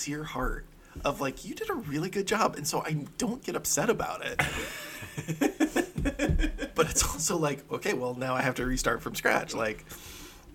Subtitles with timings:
[0.00, 0.64] sincere heart
[1.04, 4.24] of like you did a really good job, and so I don't get upset about
[4.24, 4.38] it.
[6.74, 9.54] but it's also like, okay, well now I have to restart from scratch.
[9.54, 9.84] Like,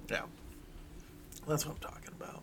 [0.10, 0.24] yeah,
[1.48, 2.42] that's what I'm talking about.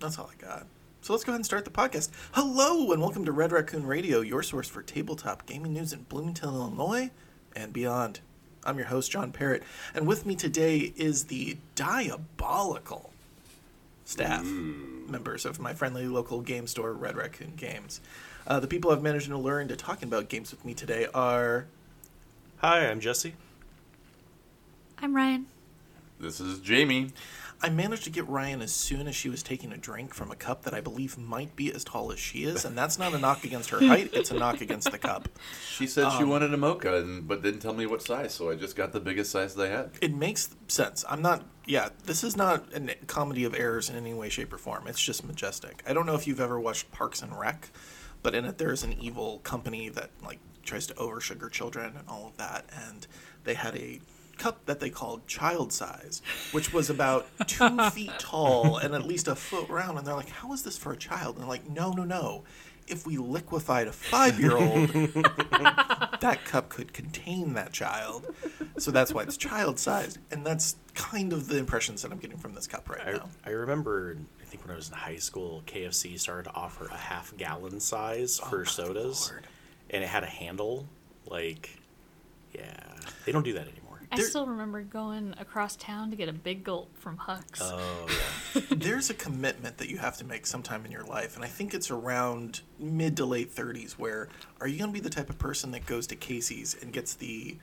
[0.00, 0.66] That's all I got.
[1.02, 2.10] So let's go ahead and start the podcast.
[2.32, 6.48] Hello and welcome to Red Raccoon Radio, your source for tabletop gaming news in Bloomington,
[6.48, 7.10] Illinois,
[7.54, 8.20] and beyond.
[8.64, 9.62] I'm your host, John Parrott,
[9.94, 13.12] and with me today is the diabolical
[14.04, 14.97] staff mm.
[15.08, 18.00] Members of my friendly local game store, Red Raccoon Games.
[18.46, 21.66] Uh, the people I've managed to lure into talking about games with me today are
[22.58, 23.34] Hi, I'm Jesse.
[25.00, 25.46] I'm Ryan.
[26.18, 27.10] This is Jamie.
[27.60, 30.36] I managed to get Ryan as soon as she was taking a drink from a
[30.36, 33.18] cup that I believe might be as tall as she is, and that's not a
[33.18, 35.28] knock against her height; it's a knock against the cup.
[35.68, 38.50] She said she um, wanted a mocha, and, but didn't tell me what size, so
[38.50, 39.90] I just got the biggest size they had.
[40.00, 41.04] It makes sense.
[41.08, 41.44] I'm not.
[41.66, 44.86] Yeah, this is not a comedy of errors in any way, shape, or form.
[44.86, 45.82] It's just majestic.
[45.86, 47.70] I don't know if you've ever watched Parks and Rec,
[48.22, 52.28] but in it there's an evil company that like tries to oversugar children and all
[52.28, 53.06] of that, and
[53.44, 54.00] they had a
[54.38, 56.22] cup that they called child size,
[56.52, 59.98] which was about two feet tall and at least a foot round.
[59.98, 62.44] And they're like, "How is this for a child?" And they're like, "No, no, no.
[62.86, 64.88] If we liquefied a five-year-old,
[66.20, 68.34] that cup could contain that child.
[68.78, 70.18] So that's why it's child sized.
[70.30, 73.28] And that's kind of the impressions that I'm getting from this cup right I, now.
[73.44, 76.96] I remember, I think when I was in high school, KFC started to offer a
[76.96, 79.46] half gallon size oh for sodas, Lord.
[79.90, 80.86] and it had a handle.
[81.26, 81.78] Like,
[82.54, 82.72] yeah,
[83.26, 83.77] they don't do that anymore.
[84.10, 87.60] I still remember going across town to get a big gulp from Huck's.
[87.62, 88.06] Oh,
[88.54, 88.62] yeah.
[88.70, 91.36] There's a commitment that you have to make sometime in your life.
[91.36, 94.28] And I think it's around mid to late 30s where
[94.60, 97.14] are you going to be the type of person that goes to Casey's and gets
[97.14, 97.58] the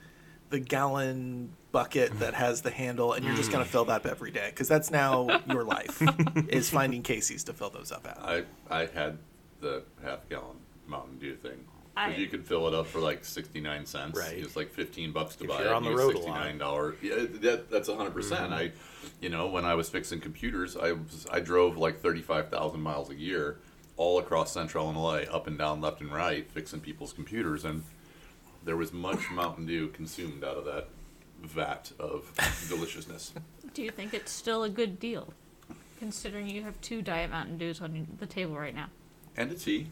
[0.48, 4.06] the gallon bucket that has the handle and you're just going to fill that up
[4.06, 6.00] every day because that's now your life
[6.48, 8.18] is finding Casey's to fill those up at.
[8.18, 9.18] I I had
[9.60, 11.64] the half gallon Mountain Dew thing.
[11.96, 14.18] 'Cause you could fill it up for like sixty nine cents.
[14.18, 14.36] Right.
[14.38, 15.74] It's like fifteen bucks to If buy you're it.
[15.74, 16.40] on the road a sixty lot.
[16.44, 16.94] nine dollar.
[17.02, 18.50] Yeah, that, that's hundred percent.
[18.50, 18.52] Mm-hmm.
[18.54, 18.72] I,
[19.20, 22.82] you know, when I was fixing computers, I was I drove like thirty five thousand
[22.82, 23.58] miles a year,
[23.96, 27.82] all across Central Illinois, up and down, left and right, fixing people's computers, and
[28.64, 30.88] there was much Mountain Dew consumed out of that
[31.42, 32.30] vat of
[32.68, 33.32] deliciousness.
[33.72, 35.32] Do you think it's still a good deal,
[35.98, 38.88] considering you have two Diet Mountain Dews on the table right now?
[39.36, 39.86] And a tea.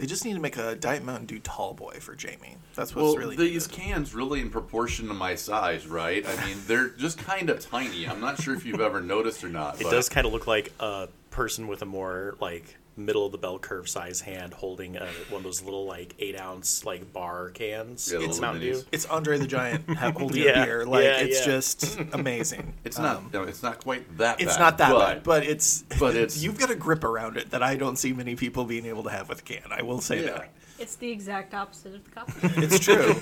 [0.00, 2.56] They just need to make a Diet Mountain Dew tall boy for Jamie.
[2.74, 3.84] That's what's Well, really these needed.
[3.84, 6.24] cans really in proportion to my size, right?
[6.26, 8.08] I mean, they're just kind of tiny.
[8.08, 9.78] I'm not sure if you've ever noticed or not.
[9.78, 13.32] It but does kind of look like a person with a more like middle of
[13.32, 17.12] the bell curve size hand holding a, one of those little like eight ounce like
[17.12, 18.10] bar cans.
[18.12, 18.82] Yeah, it's little Mountain Dew.
[18.92, 20.86] It's Andre the Giant holding Yeah, a beer.
[20.86, 21.46] Like yeah, it's yeah.
[21.46, 22.74] just amazing.
[22.84, 23.16] It's not.
[23.16, 24.40] Um, no, it's not quite that.
[24.40, 27.36] it's bad, not that but, bad, but it's but it's- you've got a grip around
[27.36, 29.62] it that I don't see many people being able to have with a can.
[29.70, 30.32] I will say Yeah.
[30.32, 30.50] that.
[30.78, 32.30] It's the exact opposite of the cup.
[32.42, 33.14] It's true.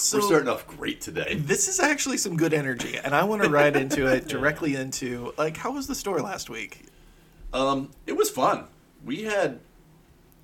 [0.00, 1.34] So we're starting off great today.
[1.36, 5.34] this is actually some good energy, and I want to ride into it directly into
[5.36, 6.86] like how was the store last week?
[7.52, 8.64] Um, it was fun.
[9.04, 9.60] We had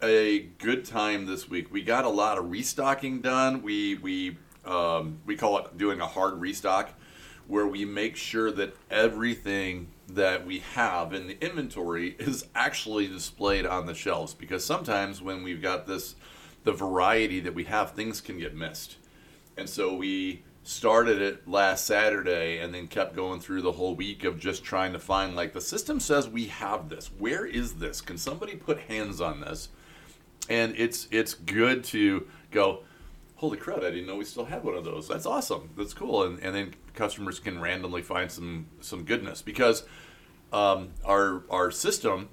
[0.03, 1.73] a good time this week.
[1.73, 3.63] We got a lot of restocking done.
[3.63, 6.91] We we um, we call it doing a hard restock,
[7.47, 13.67] where we make sure that everything that we have in the inventory is actually displayed
[13.67, 14.35] on the shelves.
[14.35, 16.17] Because sometimes when we've got this,
[16.65, 18.97] the variety that we have, things can get missed.
[19.57, 24.25] And so we started it last Saturday and then kept going through the whole week
[24.25, 27.11] of just trying to find like the system says we have this.
[27.19, 28.01] Where is this?
[28.01, 29.69] Can somebody put hands on this?
[30.49, 32.83] And it's it's good to go,
[33.37, 35.09] holy crud, I didn't know we still had one of those.
[35.09, 35.71] That's awesome.
[35.77, 36.25] That's cool.
[36.25, 39.85] And and then customers can randomly find some some goodness because
[40.53, 42.29] um, our our system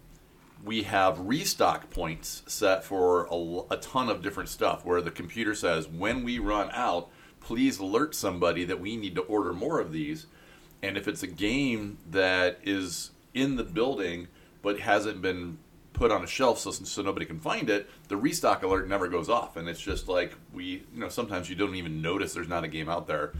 [0.63, 3.27] we have restock points set for
[3.69, 7.09] a ton of different stuff where the computer says when we run out
[7.43, 10.25] please alert somebody that we need to order more of these.
[10.81, 14.27] And if it's a game that is in the building
[14.61, 15.57] but hasn't been
[15.91, 19.29] put on a shelf so, so nobody can find it the restock alert never goes
[19.29, 19.57] off.
[19.57, 20.63] And it's just like we
[20.93, 23.33] you know sometimes you don't even notice there's not a game out there.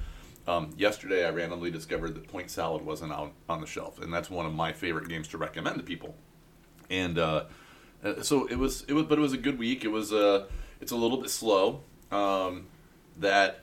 [0.46, 4.30] Um, yesterday i randomly discovered that point salad wasn't out on the shelf and that's
[4.30, 6.16] one of my favorite games to recommend to people
[6.90, 7.44] and uh,
[8.04, 10.46] uh, so it was it was but it was a good week it was uh
[10.82, 11.82] it's a little bit slow
[12.12, 12.66] um,
[13.18, 13.60] that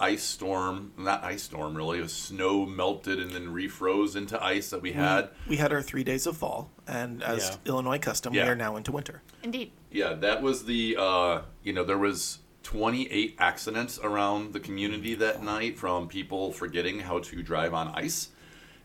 [0.00, 4.70] ice storm not ice storm really it was snow melted and then refroze into ice
[4.70, 7.70] that we had We had our three days of fall, and as Yeah.
[7.72, 8.44] Illinois custom, Yeah.
[8.44, 9.22] we are now into winter.
[9.42, 9.72] Indeed.
[9.90, 15.42] yeah that was the uh, you know there was 28 accidents around the community that
[15.42, 18.28] night from people forgetting how to drive on ice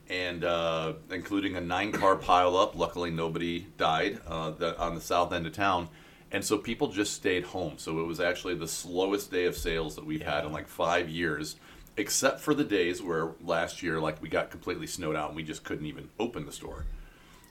[0.10, 2.76] and uh, including a nine-car pileup.
[2.76, 5.90] Luckily, nobody died uh, the, on the south end of town,
[6.32, 7.74] and so people just stayed home.
[7.78, 11.10] So it was actually the slowest day of sales that we've had in like five
[11.10, 11.56] years,
[11.96, 15.44] except for the days where last year, like we got completely snowed out and we
[15.44, 16.86] just couldn't even open the store.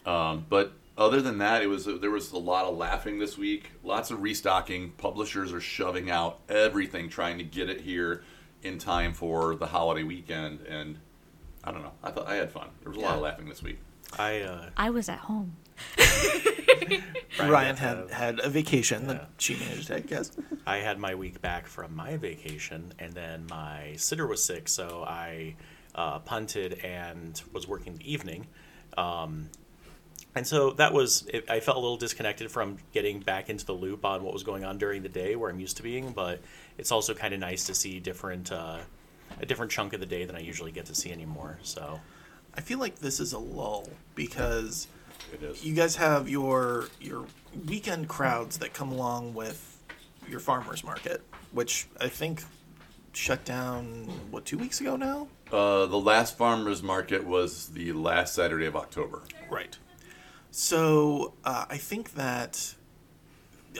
[0.04, 3.70] Um, but other than that, it was there was a lot of laughing this week.
[3.82, 4.90] Lots of restocking.
[4.98, 8.24] Publishers are shoving out everything, trying to get it here
[8.62, 10.60] in time for the holiday weekend.
[10.66, 10.98] And
[11.64, 11.92] I don't know.
[12.02, 12.68] I thought I had fun.
[12.82, 13.78] There was a lot of laughing this week.
[14.18, 15.56] I uh, I was at home.
[17.38, 19.12] Ryan got had to- had a vacation Yeah.
[19.14, 20.10] that she needed to take.
[20.10, 20.32] Yes.
[20.66, 25.04] I had my week back from my vacation, and then my sitter was sick, so
[25.06, 25.56] I
[25.94, 28.46] uh, punted and was working the evening.
[28.98, 29.48] Um,
[30.34, 33.72] and so that was, it, I felt a little disconnected from getting back into the
[33.74, 36.40] loop on what was going on during the day where I'm used to being, but
[36.78, 38.78] it's also kind of nice to see different, uh,
[39.40, 41.58] a different chunk of the day than I usually get to see anymore.
[41.62, 42.00] So,
[42.56, 44.86] I feel like this is a lull because
[45.32, 45.64] It is.
[45.64, 47.24] you guys have your your
[47.66, 49.78] weekend crowds that come along with
[50.28, 52.42] your farmers market, which I think
[53.14, 55.28] shut down what two weeks ago now.
[55.50, 59.22] Uh, the last farmers market was the last Saturday of October.
[59.50, 59.76] Right.
[60.50, 62.74] So uh, I think that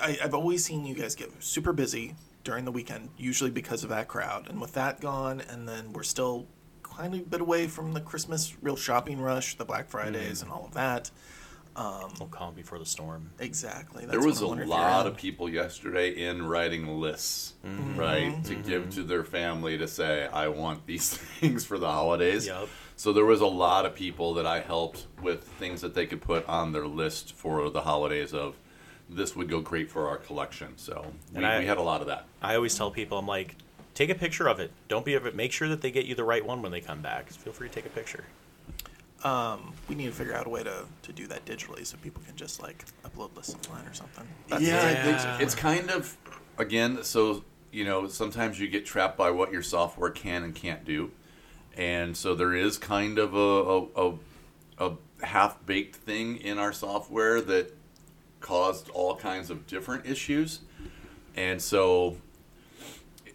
[0.03, 3.91] I, I've always seen you guys get super busy during the weekend, usually because of
[3.91, 4.49] that crowd.
[4.49, 6.47] And with that gone, and then we're still
[6.83, 10.43] kind of a bit away from the Christmas real shopping rush, the Black Fridays, mm.
[10.43, 11.11] and all of that.
[11.75, 13.31] Um, we'll calm before the storm.
[13.39, 14.05] Exactly.
[14.05, 17.55] there was what a I wonder if you're lot of people yesterday in writing lists,
[17.65, 17.99] Mm-hmm.
[17.99, 18.69] right, to mm-hmm.
[18.69, 22.69] give to their family to say, "I want these things for the holidays." Yup.
[22.97, 26.21] So there was a lot of people that I helped with things that they could
[26.21, 28.35] put on their list for the holidays.
[28.35, 28.57] Of
[29.09, 30.69] this would go great for our collection.
[30.77, 32.27] So we, And I- we had a lot of that.
[32.41, 33.57] I always tell people, I'm like,
[33.95, 34.71] take a picture of it.
[34.89, 35.35] Don't be of it.
[35.35, 37.29] Make sure that they get you the right one when they come back.
[37.31, 38.25] Feel free to take a picture.
[39.25, 42.23] Um, we need to figure out a way to, to do that digitally so people
[42.27, 44.27] can just like upload lists online or something.
[44.49, 44.95] That's yeah, I
[45.29, 46.17] think it's kind of
[46.59, 47.05] again.
[47.05, 51.13] So you know, sometimes you get trapped by what your software can and can't do,
[51.77, 54.09] and so there is kind of a a,
[54.81, 54.91] a,
[55.21, 57.73] a half baked thing in our software that
[58.43, 60.61] caused all kinds of different issues,
[61.35, 62.17] and so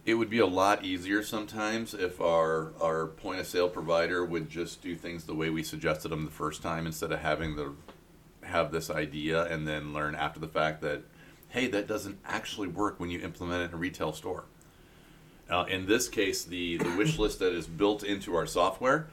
[0.08, 4.50] it would be a lot easier sometimes if our our point of sale provider would
[4.50, 7.74] just do things the way we suggested them the first time instead of having the
[8.44, 11.02] have this idea and then learn after the fact that
[11.50, 14.46] hey that doesn't actually work when you implement it in a retail store.
[15.50, 19.08] Uh, in this case the the wish list that is built into our software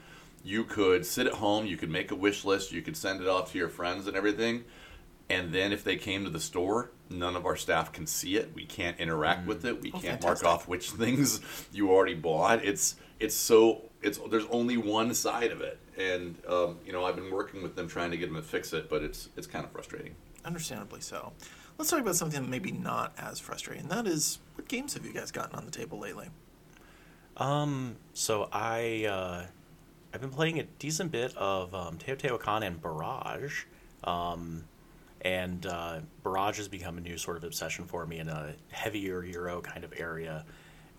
[0.45, 3.27] you could sit at home you could make a wish list you could send it
[3.27, 4.63] off to your friends and everything
[5.29, 8.51] and then if they came to the store none of our staff can see it
[8.55, 10.43] we can't interact with it we Oh, can't fantastic.
[10.45, 11.41] mark off which things
[11.71, 16.77] you already bought it's it's so it's there's only one side of it and um,
[16.85, 19.01] you know i've been working with them trying to get them to fix it but
[19.03, 21.31] it's it's kind of frustrating Understandably so.
[21.79, 23.87] Let's talk about something that maybe not as frustrating.
[23.87, 26.27] That is, what games have you guys gotten on the table lately?
[27.37, 29.45] Um, so I uh,
[30.13, 33.63] I've been playing a decent bit of um, Teotihuacan and Barrage,
[34.03, 34.65] um,
[35.25, 39.23] and uh, Barrage has become a new sort of obsession for me in a heavier
[39.23, 40.45] Euro kind of area.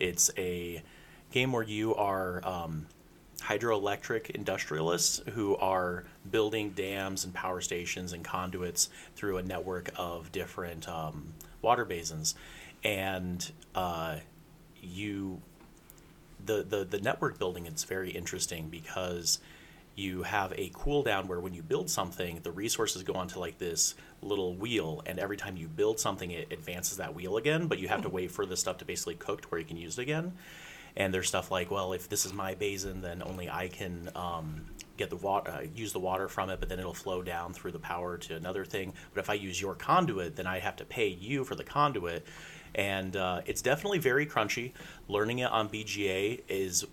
[0.00, 0.82] It's a
[1.30, 2.86] game where you are um,
[3.38, 10.32] hydroelectric industrialists who are building dams and power stations and conduits through a network of
[10.32, 12.34] different um, water basins,
[12.82, 14.16] and uh,
[14.82, 15.40] you
[16.44, 19.38] the, the the network building is very interesting because
[19.96, 23.94] you have a cooldown where when you build something, the resources go onto like this
[24.20, 27.66] little wheel, and every time you build something, it advances that wheel again.
[27.66, 29.78] But you have to wait for the stuff to basically cook to where you can
[29.78, 30.34] use it again.
[30.96, 34.66] And there's stuff like, well, if this is my basin, then only I can um,
[34.96, 37.72] get the water, uh, use the water from it, but then it'll flow down through
[37.72, 38.94] the power to another thing.
[39.14, 42.26] But if I use your conduit, then I have to pay you for the conduit.
[42.74, 44.72] And uh, it's definitely very crunchy.
[45.08, 46.86] Learning it on BGA is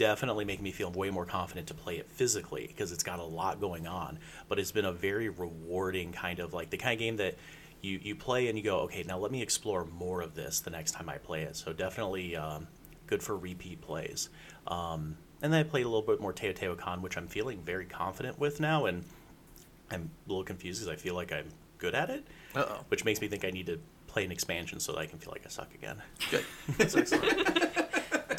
[0.00, 3.22] definitely make me feel way more confident to play it physically because it's got a
[3.22, 4.18] lot going on.
[4.48, 7.36] But it's been a very rewarding kind of like the kind of game that
[7.82, 10.70] you, you play and you go, okay, now let me explore more of this the
[10.70, 11.54] next time I play it.
[11.54, 12.66] So definitely um,
[13.06, 14.30] good for repeat plays.
[14.66, 18.38] Um, and then I played a little bit more Teotihuacan, which I'm feeling very confident
[18.38, 19.04] with now, and
[19.90, 22.84] I'm a little confused because I feel like I'm good at it, Uh oh.
[22.88, 25.30] which makes me think I need to play an expansion so that I can feel
[25.30, 26.00] like I suck again.
[26.30, 26.44] Good.
[26.78, 27.66] That's excellent.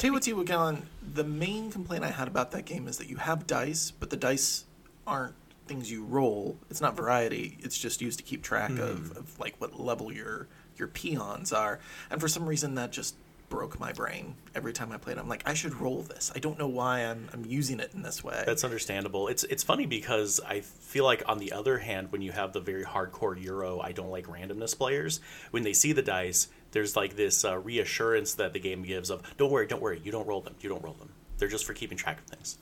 [0.02, 0.82] Teotihuacan,
[1.14, 4.16] the main complaint I had about that game is that you have dice, but the
[4.16, 4.64] dice
[5.06, 5.36] aren't
[5.68, 6.58] things you roll.
[6.70, 7.56] It's not variety.
[7.60, 9.18] It's just used to keep track of, hmm.
[9.18, 11.78] of like what level your your peons are.
[12.10, 13.14] And for some reason that just
[13.48, 15.18] broke my brain every time I played.
[15.18, 16.32] I'm like, I should roll this.
[16.34, 18.42] I don't know why I'm I'm using it in this way.
[18.44, 19.28] That's understandable.
[19.28, 22.60] It's it's funny because I feel like on the other hand, when you have the
[22.60, 25.20] very hardcore Euro, I don't like randomness players,
[25.52, 29.22] when they see the dice, there's like this uh, reassurance that the game gives of,
[29.36, 31.10] don't worry, don't worry, you don't roll them, you don't roll them.
[31.38, 32.58] They're just for keeping track of things.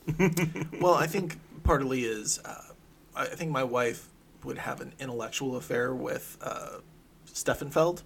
[0.80, 2.62] well, I think partly is uh,
[3.14, 4.08] I think my wife
[4.44, 6.78] would have an intellectual affair with uh,
[7.26, 8.02] Stefan Feld,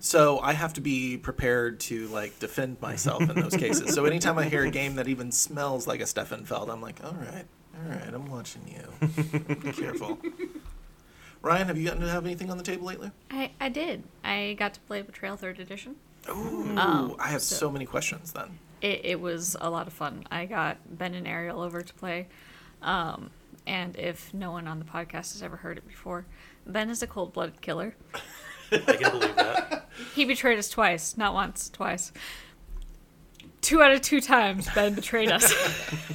[0.00, 3.94] so I have to be prepared to like defend myself in those cases.
[3.94, 7.02] So anytime I hear a game that even smells like a Stefan Feld, I'm like,
[7.04, 7.44] all right,
[7.76, 9.54] all right, I'm watching you.
[9.54, 10.18] be careful.
[11.46, 13.12] Ryan, have you gotten to have anything on the table lately?
[13.30, 14.02] I, I did.
[14.24, 15.94] I got to play Betrayal Third Edition.
[16.28, 18.58] Ooh, Oh, I have so- so many questions then.
[18.82, 20.24] It, it was a lot of fun.
[20.30, 22.26] I got Ben and Ariel over to play.
[22.82, 23.30] Um,
[23.66, 26.26] and if no one on the podcast has ever heard it before,
[26.66, 27.94] Ben is a cold blooded killer.
[28.72, 29.88] I can believe that.
[30.14, 32.12] He betrayed us twice, not once, twice.
[33.62, 35.54] Two out of two times, Ben betrayed us.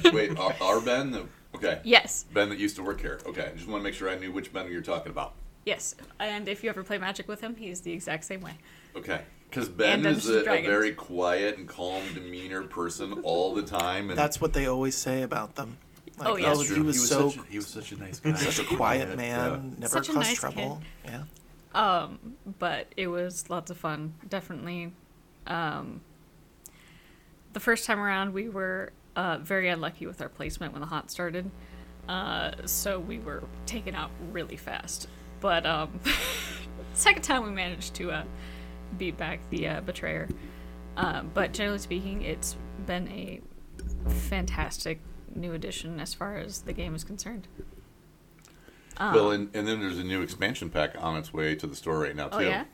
[0.12, 1.10] Wait, our, our Ben?
[1.10, 1.80] The, okay.
[1.84, 3.20] yes, Ben that used to work here.
[3.26, 5.34] Okay, I just want to make sure I knew which Ben you're talking about.
[5.64, 5.94] yes.
[6.20, 8.54] And if you ever play Magic with him, he's the exact same way.
[8.96, 9.20] Okay.
[9.48, 14.08] Because Ben is a, a very quiet and calm demeanor person all the time.
[14.08, 15.76] And That's what they always say about them.
[16.18, 16.52] Like, Oh, yeah.
[16.54, 18.34] oh, he was, so such, a- he was such a nice guy.
[18.34, 20.80] such a quiet man, never Such a caused nice trouble.
[21.04, 21.24] Yeah.
[21.74, 24.14] Um, but it was lots of fun.
[24.28, 24.92] Definitely.
[25.46, 26.00] Um,
[27.52, 31.10] the first time around, we were uh, very unlucky with our placement when the haunt
[31.10, 31.50] started.
[32.08, 35.08] Uh, so we were taken out really fast.
[35.40, 36.00] But um,
[36.94, 38.24] second time we managed to uh,
[38.98, 40.28] beat back the uh, betrayer.
[40.96, 43.40] Uh, but generally speaking, it's been a
[44.08, 45.00] fantastic
[45.34, 47.48] new addition as far as the game is concerned.
[49.14, 51.98] well, and, and then there's a new expansion pack on its way to the store
[51.98, 52.36] right now too.
[52.36, 52.64] Oh yeah,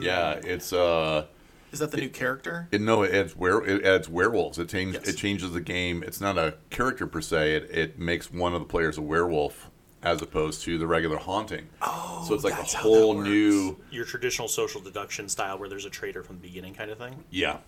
[0.00, 1.26] Yeah, it's uh,
[1.72, 2.68] Is that the new character?
[2.70, 4.58] it, no, it adds were it adds werewolves.
[4.58, 5.14] It changes Yes.
[5.14, 6.02] it changes the game.
[6.02, 7.54] It's not a character per se.
[7.56, 9.70] It it makes one of the players a werewolf
[10.02, 11.66] as opposed to the regular haunting.
[11.82, 15.84] Oh, so it's like that's a whole new Your traditional social deduction style where there's
[15.84, 17.24] a traitor from the beginning kind of thing.
[17.30, 17.58] Yeah,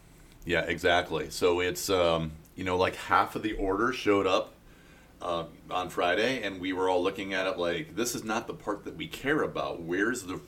[0.45, 1.31] yeah, exactly.
[1.31, 4.55] So it's um, you know like half of the order showed up
[5.21, 8.55] uh, on Friday, and we were all looking at it like this is not the
[8.55, 9.83] part that we care about.
[9.83, 10.43] Where's the but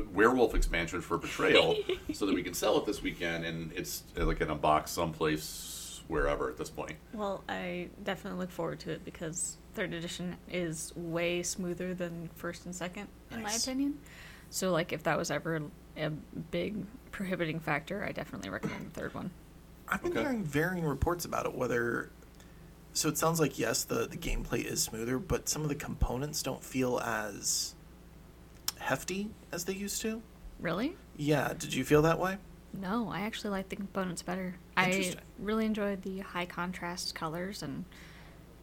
[0.00, 1.76] werewolf expansion for Betrayal
[2.12, 3.44] so that we can sell it this weekend?
[3.44, 6.96] And it's uh, like in a box someplace wherever at this point.
[7.12, 12.66] Well, I definitely look forward to it because third edition is way smoother than first
[12.66, 13.98] and second, in my opinion.
[14.50, 15.62] So, like, if that was ever
[15.96, 16.10] a
[16.50, 19.30] big prohibiting factor, I definitely recommend the third one.
[19.88, 20.20] I've been Okay.
[20.20, 21.54] hearing varying reports about it.
[21.54, 22.10] Whether
[22.92, 26.42] so, it sounds like yes, the the gameplay is smoother, but some of the components
[26.42, 27.74] don't feel as
[28.84, 30.22] hefty as they used to.
[30.60, 30.96] Really?
[31.16, 32.36] Yeah, did you feel that way?
[32.72, 34.56] No, I actually like the components better.
[34.76, 37.84] I really enjoyed the high contrast colors, and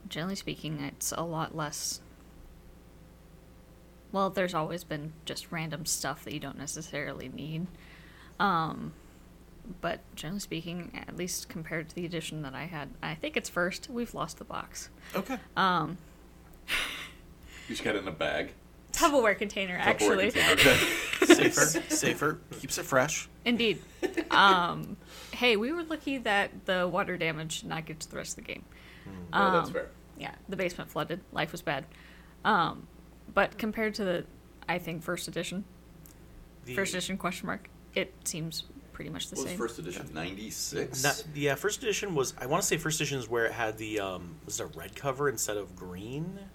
[0.10, 2.02] generally speaking, it's a lot less.
[4.12, 7.68] Well, there's always been just random stuff that you don't necessarily need.
[8.40, 8.94] Um,
[9.80, 13.48] but generally speaking, at least compared to the edition that I had, I think it's
[13.50, 13.90] first.
[13.90, 14.90] We've lost the box.
[15.16, 15.38] Okay.
[15.56, 15.98] Um,
[16.68, 18.54] You just got it in a bag.
[19.02, 20.32] Tupperware container, Tupperware actually.
[20.32, 20.54] container.
[20.54, 20.76] Okay.
[21.52, 23.28] safer, safer, keeps it fresh.
[23.46, 23.82] Indeed.
[24.30, 24.98] Um,
[25.32, 28.46] hey, we were lucky that the water damage did not get to the rest of
[28.46, 28.64] the game.
[29.06, 29.88] Yeah, that's Um, fair.
[30.18, 31.22] Yeah, the basement flooded.
[31.32, 31.86] Life was bad.
[32.46, 32.88] Um,
[33.34, 34.26] but compared to the,
[34.70, 35.64] I think first edition,
[36.66, 39.58] The- first edition question mark, it seems pretty much the What was same.
[39.58, 40.10] first edition?
[40.14, 41.24] Ninety six.
[41.34, 42.34] Yeah, first edition was.
[42.40, 44.78] I want to say first edition is where it had the um, was it a
[44.78, 46.50] red cover instead of green, I think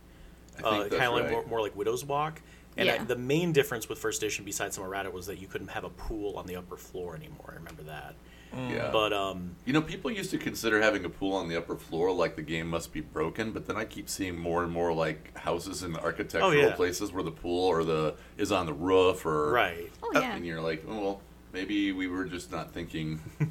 [0.64, 1.30] uh, kind of like right.
[1.30, 2.40] more, more like Widow's Walk.
[2.78, 5.68] And I, the main difference with first edition, besides some errata, was that you couldn't
[5.68, 7.48] have a pool on the upper floor anymore.
[7.52, 8.14] I remember that.
[8.54, 8.90] Yeah.
[8.92, 12.12] But um, You know, people used to consider having a pool on the upper floor
[12.12, 15.36] like the game must be broken, but then I keep seeing more and more like
[15.38, 16.74] houses in architectural Oh, yeah.
[16.74, 20.36] places where the pool or the is on the roof or right, oh Uh, yeah.
[20.36, 21.20] and you're like, oh well,
[21.52, 23.20] maybe we were just not thinking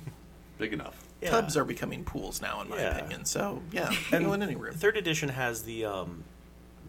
[0.58, 1.04] big enough.
[1.22, 1.30] yeah.
[1.32, 2.98] Tubs are becoming pools now, in my Yeah.
[2.98, 3.26] opinion.
[3.26, 4.74] So yeah, go in any room.
[4.76, 6.24] Third edition has the um,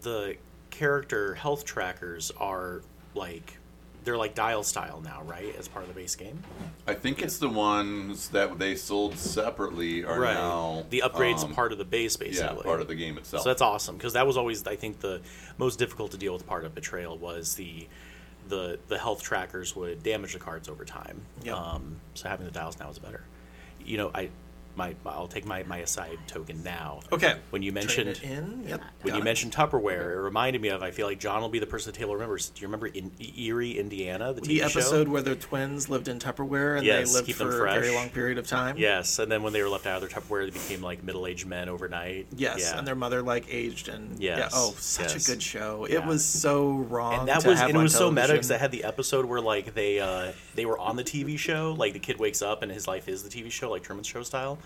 [0.01, 0.37] the
[0.69, 2.81] character health trackers are
[3.15, 3.57] like
[4.03, 5.53] they're like dial style now, right?
[5.57, 6.41] As part of the base game.
[6.87, 10.33] I think it's the ones that they sold separately are right.
[10.33, 12.55] now the upgrades um, part of the base, basically.
[12.57, 13.43] yeah part of the game itself.
[13.43, 15.19] So that's awesome because that was always, I think, the
[15.57, 17.85] most difficult to deal with part of Betrayal was the
[18.47, 21.21] the the health trackers would damage the cards over time.
[21.43, 21.55] Yep.
[21.55, 23.25] Um, so having the dials now is better.
[23.83, 24.29] You know, I
[24.77, 27.01] my I'll take my, my aside token now.
[27.11, 27.35] Okay.
[27.49, 28.63] When you mentioned it in.
[28.67, 28.81] Yep.
[29.01, 29.23] when got you it.
[29.25, 30.83] mentioned Tupperware, it reminded me of.
[30.83, 32.49] I feel like John will be the person that Taylor remembers.
[32.49, 34.79] Do you remember in Erie, Indiana, the TV the show?
[34.79, 37.73] episode where the twins lived in Tupperware and Yes, they lived keep them for a
[37.73, 38.77] very long period of time.
[38.77, 41.47] Yes, and then when they were left out of their Tupperware, they became like middle-aged
[41.47, 42.27] men overnight.
[42.35, 42.77] Yes, yeah.
[42.77, 44.37] and their mother like aged and yeah.
[44.37, 45.27] Yes, Oh, such yes.
[45.27, 45.85] a good show.
[45.89, 47.19] It was so wrong.
[47.19, 48.49] and that to was have and it on was so meta because television.
[48.49, 51.93] they had the episode where like they uh they were on the TV show, like
[51.93, 54.57] the kid wakes up and his life is the TV show, like Truman Show style.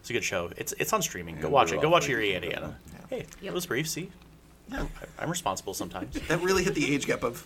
[0.00, 0.50] It's a good show.
[0.56, 1.40] It's it's on streaming.
[1.40, 1.80] Go watch it.
[1.80, 2.76] Go watch the- Erie, Indiana.
[3.08, 3.88] Hey, it was brief.
[3.88, 4.10] See,
[4.70, 4.82] Yeah.
[5.18, 6.14] I- I'm responsible sometimes.
[6.28, 7.44] that really hit the age gap of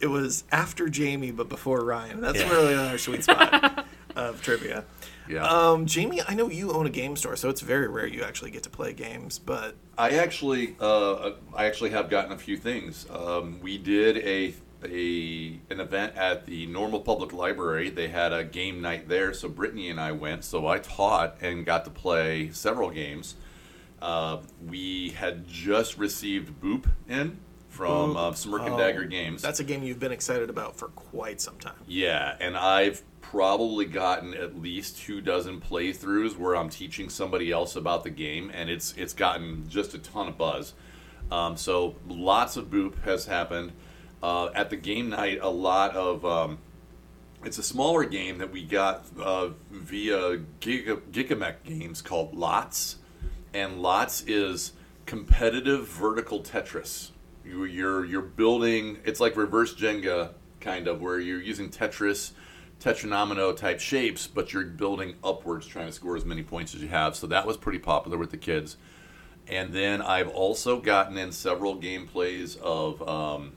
[0.00, 2.20] it was after Jamie but before Ryan.
[2.20, 2.50] That's Yeah.
[2.50, 4.84] really our sweet spot of trivia.
[5.28, 5.46] Yeah.
[5.46, 8.50] Um, Jamie, I know you own a game store, so it's very rare you actually
[8.50, 9.38] get to play games.
[9.38, 13.06] But I actually, uh, I actually have gotten a few things.
[13.08, 14.52] Um, we did a
[14.84, 17.90] a an event at the Normal Public Library.
[17.90, 20.44] They had a game night there, so Brittany and I went.
[20.44, 23.34] So I taught and got to play several games.
[24.00, 29.40] Uh, we had just received Boop in from uh, Smirk and Oh, Dagger Games.
[29.40, 31.76] that's a game you've been excited about for quite some time.
[31.86, 37.76] Yeah, and I've probably gotten at least two dozen playthroughs where I'm teaching somebody else
[37.76, 40.74] about the game, and it's it's gotten just a ton of buzz.
[41.30, 43.72] Um, so lots of boop has happened
[44.22, 45.38] uh, at the game night.
[45.42, 46.58] A lot of um,
[47.44, 52.96] it's a smaller game that we got uh, via Giga, Gigamic Games called Lots,
[53.52, 54.72] and Lots is
[55.06, 57.10] competitive vertical Tetris.
[57.44, 58.98] You, you're you're building.
[59.04, 62.30] It's like reverse Jenga kind of, where you're using Tetris,
[62.80, 66.88] Tetranomino type shapes, but you're building upwards, trying to score as many points as you
[66.88, 67.16] have.
[67.16, 68.76] So that was pretty popular with the kids.
[69.48, 73.54] And then I've also gotten in several gameplays of um,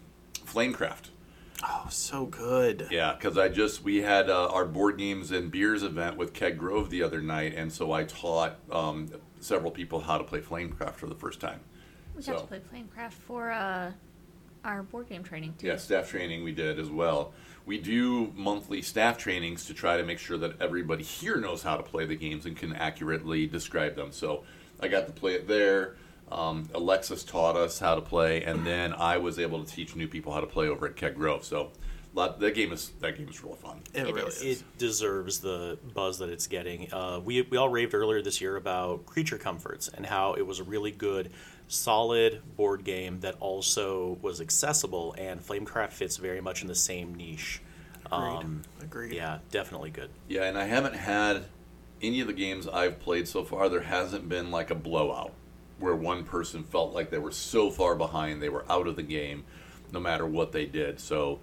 [0.56, 1.10] Flamecraft.
[1.64, 2.88] Oh, so good.
[2.92, 6.58] Yeah, because I just we had uh, our board games and beers event with Keg
[6.58, 9.10] Grove the other night, and so I taught um,
[9.40, 11.60] several people how to play Flamecraft for the first time.
[12.16, 13.92] We got So- to play Flamecraft for uh,
[14.64, 15.68] our board game training too.
[15.68, 17.34] Yeah, staff training we did as well.
[17.66, 21.78] We do monthly staff trainings to try to make sure that everybody here knows how
[21.78, 24.12] to play the games and can accurately describe them.
[24.12, 24.44] So
[24.80, 25.96] I got to play it there.
[26.32, 30.08] Um, Alexis taught us how to play, and then I was able to teach new
[30.08, 31.44] people how to play over at Keg Grove.
[31.46, 31.72] So
[32.16, 33.82] lot, that game is that game is really fun.
[33.94, 34.42] It, It really is.
[34.42, 34.62] is.
[34.62, 36.92] It deserves the buzz that it's getting.
[36.92, 40.60] Uh, we we all raved earlier this year about Creature Comforts and how it was
[40.60, 41.32] a really good,
[41.68, 45.14] solid board game that also was accessible.
[45.18, 47.62] And Flamecraft fits very much in the same niche.
[48.12, 49.14] Um, Agreed.
[49.14, 50.10] yeah, definitely good.
[50.28, 51.46] Yeah, and I haven't had
[52.02, 53.68] any of the games I've played so far.
[53.68, 55.34] There hasn't been like a blowout
[55.80, 59.04] where one person felt like they were so far behind they were out of the
[59.04, 59.44] game,
[59.92, 61.00] no matter what they did.
[61.00, 61.40] So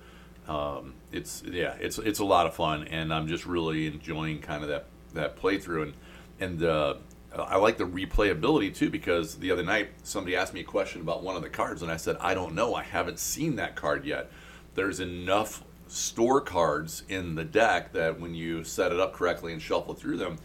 [0.49, 4.62] um, it's yeah, it's it's a lot of fun, and I'm just really enjoying kind
[4.62, 5.95] of that that playthrough and
[6.40, 6.95] and uh,
[7.37, 11.23] I like the replayability too because the other night somebody asked me a question about
[11.23, 14.05] one of the cards and I said I don't know I haven't seen that card
[14.05, 14.31] yet.
[14.75, 19.61] There's enough store cards in the deck that when you set it up correctly and
[19.61, 20.38] shuffle through them,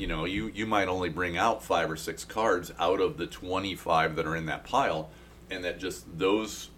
[0.00, 3.26] you know you you might only bring out five or six cards out of the
[3.26, 5.10] 25 that are in that pile,
[5.50, 6.70] and that just those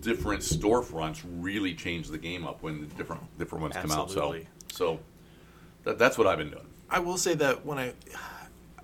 [0.00, 4.40] different storefronts really change the game up when the different different ones Absolutely.
[4.40, 4.72] come out.
[4.72, 5.00] So, so
[5.84, 6.66] that, that's what I've been doing.
[6.90, 7.92] I will say that when I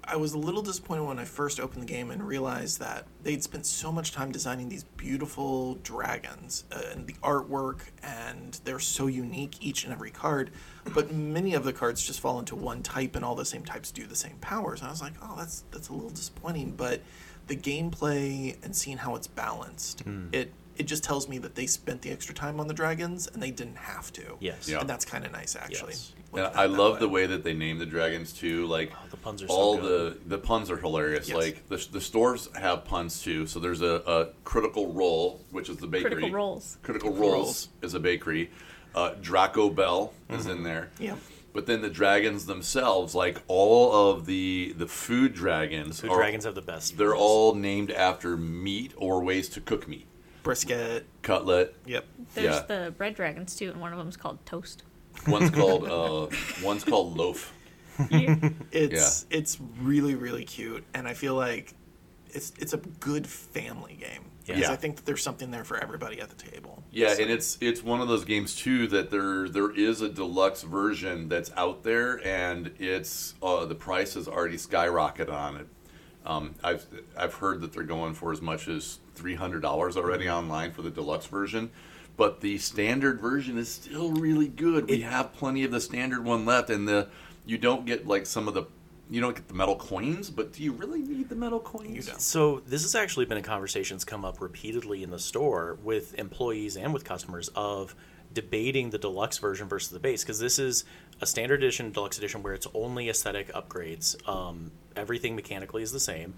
[0.09, 3.43] I was a little disappointed when I first opened the game and realized that they'd
[3.43, 9.09] spent so much time designing these beautiful dragons uh, and the artwork and they're so
[9.09, 10.51] unique each and every card
[10.95, 13.91] but many of the cards just fall into one type and all the same types
[13.91, 17.01] do the same powers and I was like oh that's that's a little disappointing but
[17.49, 22.03] the gameplay and seeing how it's balanced it it just tells me that they spent
[22.03, 24.69] the extra time on the dragons and they didn't have to Yes.
[24.69, 24.81] Yeah.
[24.81, 26.13] and that's kind of nice actually Yes.
[26.37, 26.99] Looking And I love way.
[27.01, 28.67] the way that they name the dragons too.
[28.67, 30.21] Like Oh, the puns are so all good.
[30.25, 31.29] the the puns are hilarious.
[31.29, 31.37] Yes.
[31.37, 33.47] Like the, the stores have puns too.
[33.47, 36.11] So there's a, a critical roll, which is the bakery.
[36.13, 36.79] Critical rolls.
[36.83, 37.69] Critical Critical rolls Rolls.
[37.83, 38.51] is a bakery.
[38.95, 40.51] Uh, Draco Bell is Mm-hmm.
[40.51, 40.91] in there.
[40.99, 41.17] Yeah.
[41.53, 46.45] But then the dragons themselves, like all of the the food dragons, Food are, dragons
[46.45, 46.99] have the best.
[46.99, 47.21] they're puns.
[47.21, 50.07] all named after meat or ways to cook meat.
[50.43, 51.75] brisket Cutlet.
[51.87, 52.61] yep There's Yeah.
[52.85, 54.83] the bread dragons too, and one of them is called Toast.
[55.27, 56.29] One's called uh,
[56.63, 57.53] one's called loaf.
[58.73, 61.75] It's it's really really cute, and I feel like
[62.29, 64.25] it's it's a good family game.
[64.47, 64.71] Because Yeah.
[64.71, 66.85] I think that there's something there for everybody at the table.
[66.93, 70.09] Yeah, So- and it's it's one of those games too that there there is a
[70.09, 75.67] deluxe version that's out there, and it's uh, the price has already skyrocketed on it.
[76.25, 76.85] Um, I've
[77.17, 80.83] I've heard that they're going for as much as three hundred dollars already online for
[80.83, 81.71] the deluxe version,
[82.17, 84.89] but the standard version is still really good.
[84.89, 87.09] We have plenty of the standard one left, and the
[87.45, 88.65] you don't get like some of the
[89.09, 91.95] you don't get the metal coins, but do you really need the metal coins?
[91.95, 92.21] You don't.
[92.21, 96.15] So this has actually been a conversation that's come up repeatedly in the store with
[96.19, 97.95] employees and with customers of
[98.33, 100.85] debating the deluxe version versus the base because this is
[101.21, 106.01] a standard edition deluxe edition where it's only aesthetic upgrades um, everything mechanically is the
[106.01, 106.35] same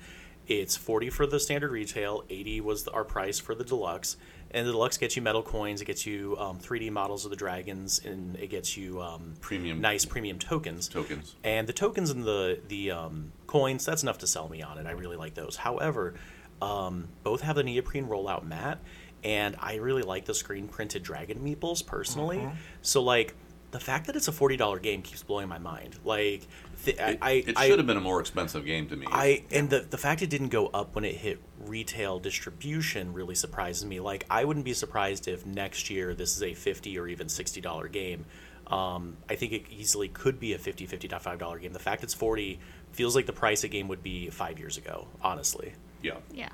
[0.47, 4.17] it's 40 for the standard retail 80 was the, our price for the deluxe
[4.50, 7.37] and the deluxe gets you metal coins it gets you um, 3d models of the
[7.37, 9.80] dragons and it gets you um, Premium.
[9.80, 10.88] nice premium tokens.
[10.88, 11.34] Tokens.
[11.44, 14.87] and the tokens and the the um, coins that's enough to sell me on it.
[14.87, 15.56] I really like those.
[15.56, 16.14] However
[16.61, 18.78] um, both have the neoprene rollout mat
[19.24, 22.48] and i really like the screen printed dragon meeples personally.
[22.82, 23.34] So like
[23.70, 25.96] the fact that it's a $40 game keeps blowing my mind.
[26.04, 26.46] Like
[26.85, 29.07] th- It, I, it I, should have been a more expensive game to me.
[29.11, 33.35] I and the the fact it didn't go up when it hit retail distribution really
[33.35, 34.01] surprises me.
[34.01, 37.61] Like I wouldn't be surprised if next year this is a fifty or even sixty
[37.61, 38.25] dollar game.
[38.69, 41.73] Um, I think it easily could be a 50 $50 game.
[41.73, 42.61] The fact it's forty
[42.93, 45.09] feels like the price a game would be five years ago.
[45.23, 46.19] Honestly, yeah.
[46.33, 46.51] Yeah.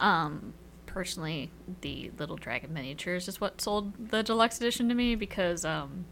[0.00, 0.52] Um,
[0.86, 6.04] personally, the little dragon miniatures is what sold the deluxe edition to me because um,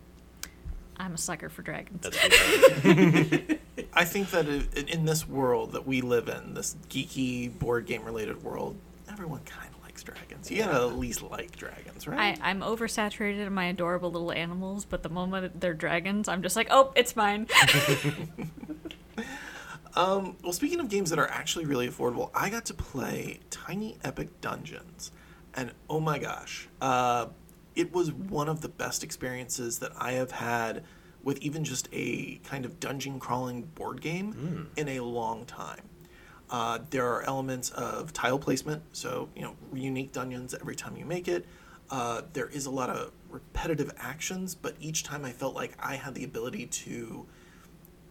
[0.99, 2.03] I'm a sucker for dragons.
[2.03, 2.17] that's.
[3.95, 4.47] I think that
[4.89, 8.77] in this world that we live in, this geeky board game related world,
[9.11, 10.51] everyone kind of likes dragons.
[10.51, 12.39] You gotta at least like dragons, I, right?
[12.43, 16.69] I'm oversaturated in my adorable little animals, but the moment they're dragons, I'm just like,
[16.71, 17.49] oh, it's mine.
[19.99, 23.99] Um, well, speaking of games that are actually really affordable, I got to play Tiny
[24.05, 25.11] Epic Dungeons,
[25.55, 27.27] and oh my gosh, uh,
[27.79, 30.83] it was one of the best experiences that I have had
[31.23, 35.83] with even just a kind of dungeon crawling board game in a long time.
[36.51, 41.05] Uh, there are elements of tile placement, so you know unique dungeons every time you
[41.05, 41.47] make it.
[41.91, 45.95] Uh, there is a lot of repetitive actions, but each time I felt like I
[45.95, 47.27] had the ability to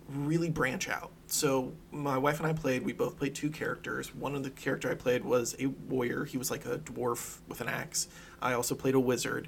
[0.09, 1.11] really branch out.
[1.27, 2.83] So my wife and I played.
[2.83, 4.13] We both played two characters.
[4.15, 6.25] One of the character I played was a warrior.
[6.25, 8.07] He was like a dwarf with an axe.
[8.41, 9.47] I also played a wizard.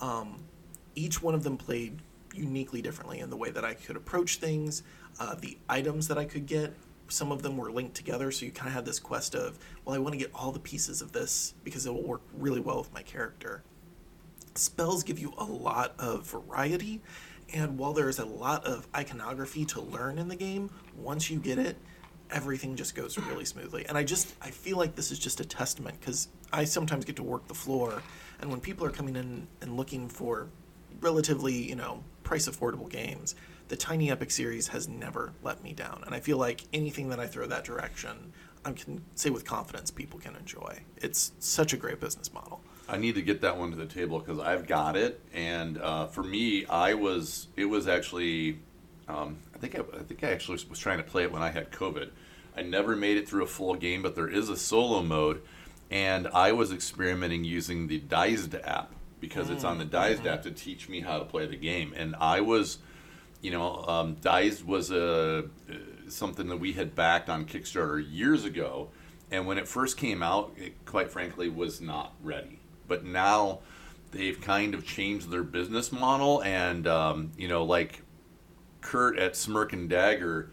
[0.00, 0.44] Um,
[0.94, 2.00] each one of them played
[2.34, 4.82] uniquely differently in the way that I could approach things,
[5.18, 6.74] uh, the items that I could get.
[7.08, 9.96] Some of them were linked together, so you kind of had this quest of, well,
[9.96, 12.78] I want to get all the pieces of this because it will work really well
[12.78, 13.64] with my character
[14.54, 17.00] spells give you a lot of variety
[17.52, 21.58] and while there's a lot of iconography to learn in the game once you get
[21.58, 21.76] it
[22.30, 23.84] everything just goes really smoothly.
[23.86, 27.16] And i just i feel like this is just a testament because i sometimes get
[27.16, 28.02] to work the floor
[28.40, 30.48] and when people are coming in and looking for
[31.00, 33.34] relatively you know price affordable games
[33.68, 36.02] the tiny epic series has never let me down.
[36.06, 38.32] And i feel like anything that i throw that direction
[38.64, 40.78] i can say with confidence people can enjoy.
[40.98, 42.60] It's such a great business model
[42.90, 46.06] I need to get that one to the table because I've got it, and uh,
[46.06, 48.58] for me, I was it was actually,
[49.06, 51.50] um, I think I, I think I actually was trying to play it when I
[51.50, 52.10] had COVID.
[52.56, 55.40] I never made it through a full game, but there is a solo mode,
[55.88, 60.50] and I was experimenting using the Dized app because it's on the Dized app to
[60.50, 62.78] teach me how to play the game, and I was,
[63.40, 65.42] you know, um, Dized was a uh,
[66.08, 68.88] something that we had backed on Kickstarter years ago,
[69.30, 72.59] and when it first came out, it quite frankly was not ready
[72.90, 73.60] but now
[74.10, 78.02] they've kind of changed their business model and um, you know like
[78.82, 80.50] kurt at smirk and dagger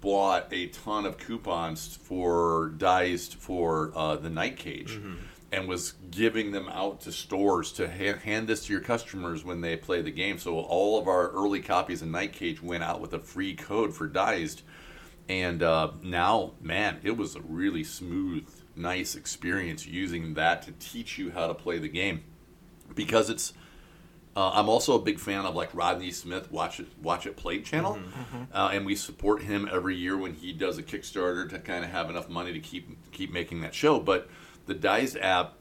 [0.00, 5.00] bought a ton of coupons for Dized for uh, the night cage
[5.52, 9.60] and was giving them out to stores to ha- hand this to your customers when
[9.60, 10.38] they play the game.
[10.38, 13.94] So all of our early copies of night cage went out with a free code
[13.94, 14.62] for Dized
[15.28, 18.48] and uh, now man it was a really smooth
[18.80, 22.24] nice experience using that to teach you how to play the game.
[22.94, 23.52] Because it's
[24.36, 27.60] uh, I'm also a big fan of like Rodney Smith Watch It Watch It Play
[27.60, 27.98] channel,
[28.52, 31.90] uh, and we support him every year when he does a Kickstarter to kind of
[31.90, 33.98] have enough money to keep keep making that show.
[33.98, 34.28] But
[34.66, 35.54] the Dized app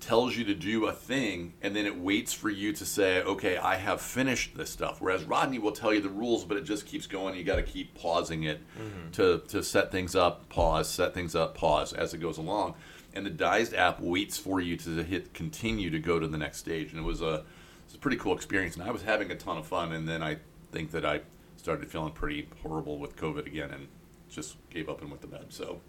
[0.00, 3.56] tells you to do a thing, and then it waits for you to say, "Okay,
[3.56, 6.86] I have finished this stuff." Whereas Rodney will tell you the rules, but it just
[6.86, 7.34] keeps going.
[7.34, 9.10] You got to keep pausing it mm-hmm.
[9.12, 12.74] to to set things up, pause, set things up, pause as it goes along.
[13.14, 16.58] And the Dized app waits for you to hit continue to go to the next
[16.58, 17.44] stage, and it was a
[17.86, 19.92] it's a pretty cool experience, and I was having a ton of fun.
[19.92, 20.36] And then I
[20.72, 21.22] think that I
[21.56, 23.88] started feeling pretty horrible with COVID again, and
[24.28, 25.46] just gave up and went to bed.
[25.48, 25.80] So,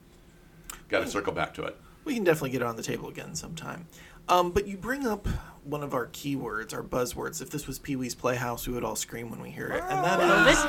[0.88, 1.78] got to circle back to it.
[2.06, 3.88] We can definitely get it on the table again sometime.
[4.28, 5.28] Um, but you bring up
[5.64, 7.42] one of our keywords, our buzzwords.
[7.42, 10.04] If this was Pee Wee's Playhouse, we would all scream when we hear it, and
[10.04, 10.60] that is.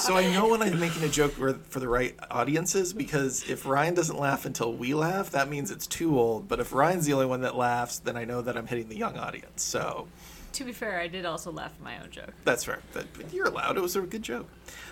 [0.00, 3.66] so I know when I'm making a joke for for the right audiences because if
[3.66, 6.46] Ryan doesn't laugh until we laugh, that means it's too old.
[6.46, 8.96] But if Ryan's the only one that laughs, then I know that I'm hitting the
[8.96, 9.62] young audience.
[9.62, 10.06] So
[10.54, 12.32] To be fair, I did also laugh at my own joke.
[12.44, 12.78] That's fair.
[12.92, 13.76] That, you're allowed.
[13.76, 14.48] It was a good joke.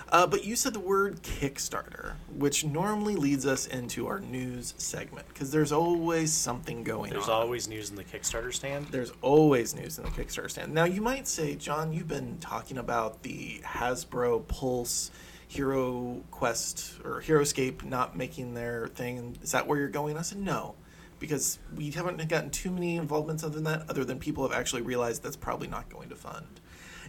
[0.09, 5.29] Uh, but you said the word Kickstarter, which normally leads us into our news segment
[5.29, 7.42] because there's always something going There's on.
[7.42, 8.88] always news in the Kickstarter stand.
[8.88, 10.75] There's always news in the Kickstarter stand.
[10.75, 15.12] Now, you might say, John, you've been talking about the Hasbro Pulse
[15.46, 19.37] Hero Quest or Heroescape not making their thing.
[19.42, 20.16] Is that where you're going?
[20.18, 20.75] I said, no,
[21.23, 24.83] because we haven't gotten too many involvements other than that, other than people have actually
[24.83, 26.61] realized that's probably not going to fund.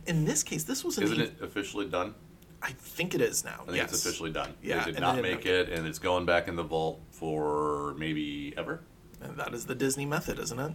[0.06, 2.14] In this case, this was an Isn't e- it officially done?
[2.62, 3.62] I think it is now.
[3.64, 3.92] I think yes.
[3.92, 4.54] it's officially done.
[4.62, 8.54] Yeah, they did not make it, and it's going back in the vault for maybe
[8.56, 8.82] ever.
[9.20, 10.74] And that is the Disney method, isn't it?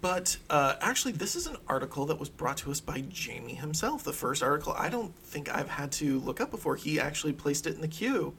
[0.00, 4.04] But uh, actually, this is an article that was brought to us by Jamie himself.
[4.04, 6.76] The first article I don't think I've had to look up before.
[6.76, 8.34] He actually placed it in the queue.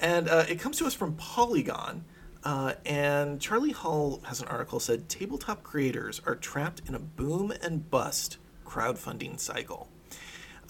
[0.00, 2.04] And uh, it comes to us from Polygon.
[2.46, 7.52] Uh, and Charlie Hall has an article said tabletop creators are trapped in a boom
[7.60, 9.88] and bust crowdfunding cycle.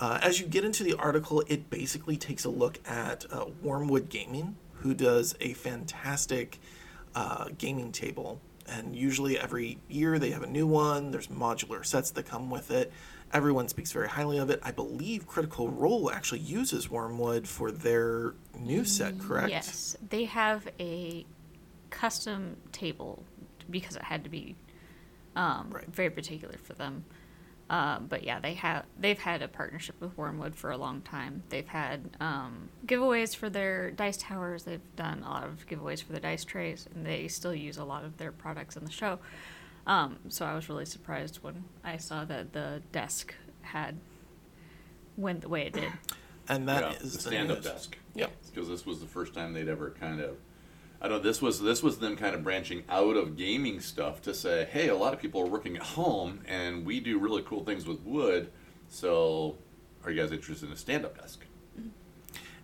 [0.01, 4.09] Uh, as you get into the article, it basically takes a look at uh, Wormwood
[4.09, 6.59] Gaming, who does a fantastic
[7.15, 8.41] uh, gaming table.
[8.67, 11.11] And usually every year they have a new one.
[11.11, 12.91] There's modular sets that come with it.
[13.35, 14.61] Everyone speaks very highly of it.
[14.63, 19.51] I believe Critical Role actually uses Wormwood for their new set, correct?
[19.51, 21.27] Yes, they have a
[22.01, 23.25] custom table
[23.71, 24.55] because it had to be
[25.35, 25.87] um, Right.
[25.87, 27.05] very particular for them.
[27.69, 31.43] Uh, but yeah, they have they've had a partnership with Wormwood for a long time.
[31.49, 34.63] They've had um, giveaways for their dice towers.
[34.65, 37.85] They've done a lot of giveaways for their dice trays, and they still use a
[37.85, 39.19] lot of their products in the show.
[39.87, 43.97] Um, so I was really surprised when I saw that the desk had
[45.17, 45.91] went the way it did.
[46.49, 47.67] And that yeah, is the the stand-up news.
[47.67, 47.99] desk.
[48.15, 48.31] Yep.
[48.55, 50.37] because this was the first time they'd ever kind of
[51.13, 54.69] I this was this was them kind of branching out of gaming stuff to say
[54.71, 57.87] hey a lot of people are working at home and we do really cool things
[57.87, 58.51] with wood
[58.89, 59.57] so
[60.07, 61.45] are you guys interested in a stand-up desk?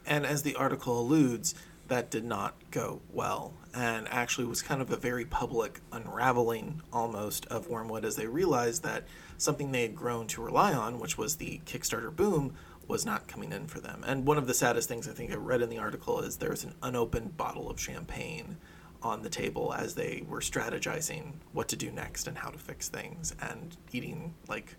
[0.06, 1.56] And as the article alludes,
[1.88, 7.46] that did not go well, and actually was kind of a very public unraveling almost
[7.46, 9.04] of Wormwood as they realized that
[9.38, 12.54] something they had grown to rely on, which was the Kickstarter boom,
[12.88, 14.04] was not coming in for them.
[14.06, 16.64] And one of the saddest things I think I read in the article is there's
[16.64, 18.56] an unopened bottle of champagne
[19.02, 22.88] on the table as they were strategizing what to do next and how to fix
[22.88, 24.76] things and eating like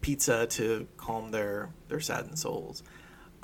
[0.00, 2.82] pizza to calm their their saddened souls.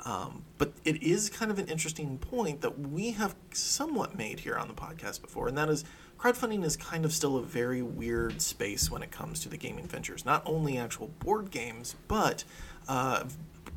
[0.05, 4.55] Um, but it is kind of an interesting point that we have somewhat made here
[4.55, 5.83] on the podcast before, and that is
[6.19, 9.87] crowdfunding is kind of still a very weird space when it comes to the gaming
[9.87, 10.25] ventures.
[10.25, 12.43] Not only actual board games, but
[12.87, 13.25] uh,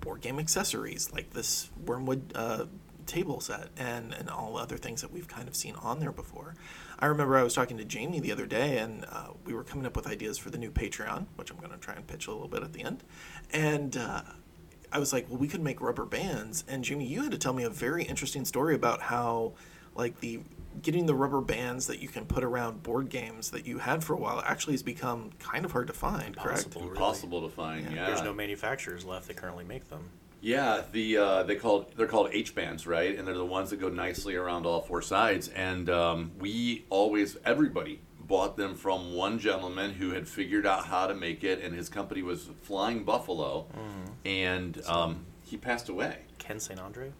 [0.00, 2.66] board game accessories like this Wormwood uh,
[3.06, 6.54] table set and, and all other things that we've kind of seen on there before.
[6.98, 9.86] I remember I was talking to Jamie the other day, and uh, we were coming
[9.86, 12.32] up with ideas for the new Patreon, which I'm going to try and pitch a
[12.32, 13.04] little bit at the end.
[13.52, 14.22] And uh,
[14.92, 16.64] I was like, well, we could make rubber bands.
[16.68, 19.52] And Jamie, you had to tell me a very interesting story about how,
[19.94, 20.40] like, the
[20.82, 24.14] getting the rubber bands that you can put around board games that you had for
[24.14, 26.36] a while actually has become kind of hard to find.
[26.36, 26.64] Correct?
[26.64, 26.80] Impossible.
[26.82, 26.90] really.
[26.92, 27.94] impossible to find Yeah.
[27.94, 30.10] yeah, There's no manufacturers left that currently make them.
[30.40, 33.18] Yeah, the uh, they called they're called H bands, right?
[33.18, 35.48] And they're the ones that go nicely around all four sides.
[35.48, 41.06] And um, we always everybody bought them from one gentleman who had figured out how
[41.06, 43.66] to make it, and his company was Flying Buffalo,
[44.24, 46.18] and um, he passed away.
[46.38, 46.78] Ken St.
[46.78, 47.12] Andre?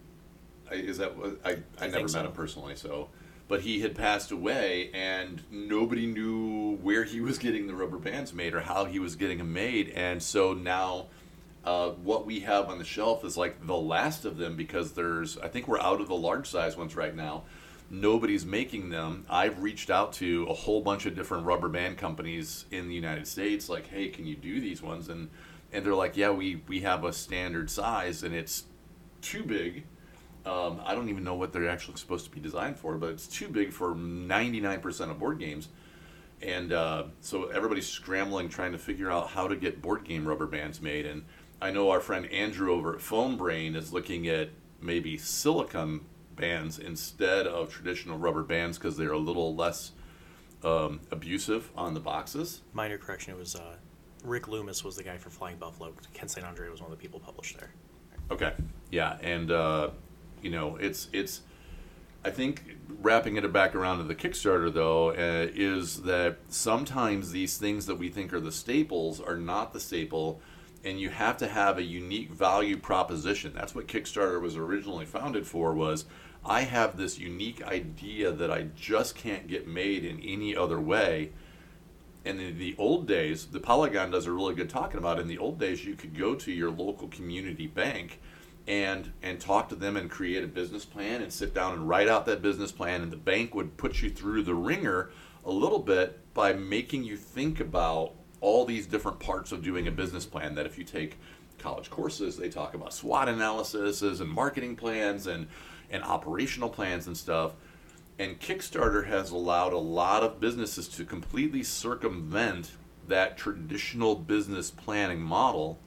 [0.71, 1.49] I, is that what I?
[1.51, 2.25] I, I never met so.
[2.25, 3.09] him personally, so.
[3.49, 8.33] But he had passed away, and nobody knew where he was getting the rubber bands
[8.33, 9.89] made or how he was getting them made.
[9.89, 11.07] And so now,
[11.65, 15.37] uh, what we have on the shelf is like the last of them because there's,
[15.39, 17.43] I think we're out of the large size ones right now.
[17.89, 19.25] Nobody's making them.
[19.29, 23.27] I've reached out to a whole bunch of different rubber band companies in the United
[23.27, 25.09] States, like, hey, can you do these ones?
[25.09, 25.29] And
[25.71, 28.65] and they're like, yeah, we we have a standard size, and it's
[29.21, 29.85] too big.
[30.49, 33.27] Um, I don't even know what they're actually supposed to be designed for, but it's
[33.27, 35.69] too big for 99% of board games.
[36.41, 40.47] And uh, so everybody's scrambling trying to figure out how to get board game rubber
[40.47, 41.05] bands made.
[41.05, 41.25] And
[41.61, 44.49] I know our friend Andrew over at Foam Brain is looking at
[44.81, 46.01] maybe silicone
[46.35, 49.91] bands instead of traditional rubber bands because they're a little less
[50.63, 52.61] um, abusive on the boxes.
[52.73, 53.75] Minor correction, it was uh,
[54.23, 55.93] Rick Loomis was the guy for Flying Buffalo.
[56.13, 56.45] Ken St.
[56.45, 57.71] Andre was one of the people published there.
[58.31, 58.53] Okay.
[58.91, 59.89] Yeah, and uh,
[60.41, 61.41] you know, it's it's.
[62.23, 67.57] I think wrapping it back around to the Kickstarter though uh, is that sometimes these
[67.57, 70.41] things that we think are the staples are not the staple,
[70.83, 73.53] and you have to have a unique value proposition.
[73.53, 75.73] That's what Kickstarter was originally founded for.
[75.73, 76.05] Was
[76.45, 81.31] I have this unique idea that I just can't get made in any other way
[82.25, 85.19] and in the old days, the Polygon does a really good talking about.
[85.19, 88.19] In the old days, you could go to your local community bank
[88.69, 92.07] and and talk to them and create a business plan and sit down and write
[92.07, 95.09] out that business plan, and the bank would put you through the ringer
[95.43, 99.91] a little bit by making you think about all these different parts of doing a
[99.91, 100.55] business plan.
[100.55, 101.17] That if you take
[101.57, 105.47] college courses, they talk about SWOT analysis and marketing plans and
[105.89, 107.53] and operational plans and stuff
[108.19, 112.73] and Kickstarter has allowed a lot of businesses to completely circumvent
[113.07, 115.79] that traditional business planning model.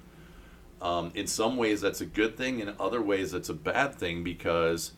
[0.83, 2.59] Um, in some ways, that's a good thing.
[2.59, 4.93] In other ways, that's a bad thing because,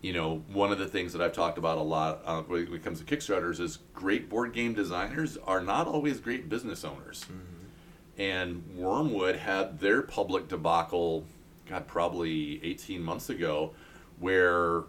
[0.00, 2.82] you know, one of the things that I've talked about a lot uh, when it
[2.82, 7.24] comes to Kickstarters is great board game designers are not always great business owners.
[7.24, 8.22] Mm-hmm.
[8.22, 11.26] And Wormwood had their public debacle,
[11.68, 13.74] God, probably 18 months ago,
[14.18, 14.84] where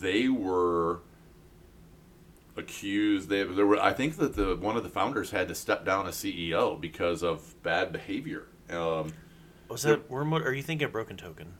[0.00, 1.02] they were
[2.56, 3.28] accused.
[3.28, 3.80] They, there were.
[3.80, 7.22] I think that the one of the founders had to step down as CEO because
[7.22, 8.48] of bad behavior.
[8.70, 9.12] Um,
[9.68, 10.42] Was that Wormwood?
[10.42, 11.54] Or are you thinking of Broken Token?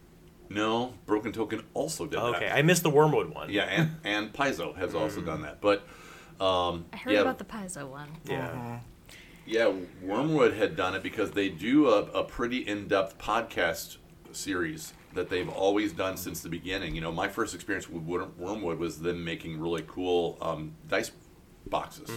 [0.49, 2.37] no, Broken Token also did Okay, that.
[2.37, 3.51] Okay, I missed the Wormwood one.
[3.51, 5.61] yeah, and and Paizo has also done that.
[5.61, 5.87] But
[6.41, 8.09] um, I heard yeah, about the Paizo one.
[8.25, 8.81] Yeah.
[9.49, 13.99] Yeah, Wormwood had done it because they do a, a pretty in-depth podcast
[14.33, 16.97] series that they've always done since the beginning.
[16.97, 21.13] You know, my first experience with Wormwood was them making really cool um, dice
[21.67, 22.11] boxes,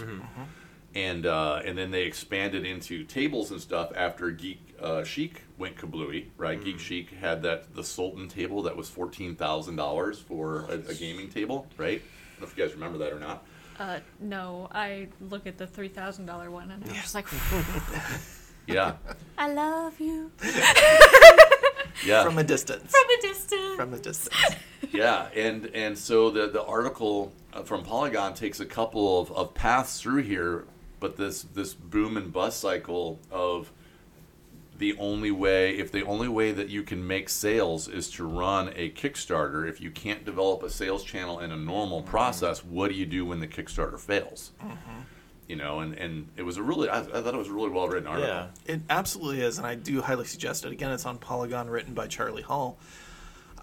[0.94, 5.76] and uh, and then they expanded into tables and stuff after Geek uh, Chic went
[5.76, 6.26] kablooey.
[6.36, 10.90] Right, Geek Chic had that the Sultan table that was fourteen thousand dollars for a,
[10.90, 11.66] a gaming table.
[11.76, 13.44] Right, I don't know if you guys remember that or not.
[13.78, 17.26] Uh, no, I look at the three thousand dollar one and I'm just like,
[18.66, 18.94] Yeah,
[19.38, 20.30] I love you
[22.06, 22.22] yeah.
[22.22, 22.90] from a distance.
[22.90, 23.76] from a distance.
[23.76, 24.34] From a distance.
[24.92, 29.54] Yeah, and and so the the article uh, from Polygon takes a couple of, of
[29.54, 30.64] paths through here,
[30.98, 33.70] but this this boom and bust cycle of
[34.80, 38.72] the only way if the only way that you can make sales is to run
[38.74, 42.10] a Kickstarter, if you can't develop a sales channel in a normal mm-hmm.
[42.10, 44.52] process, what do you do when the Kickstarter fails?
[44.60, 45.00] Mm-hmm.
[45.48, 47.68] You know, and, and it was a really I, I thought it was a really
[47.68, 48.28] well written article.
[48.28, 48.46] Yeah.
[48.66, 50.72] It absolutely is, and I do highly suggest it.
[50.72, 52.78] Again, it's on Polygon, written by Charlie Hall.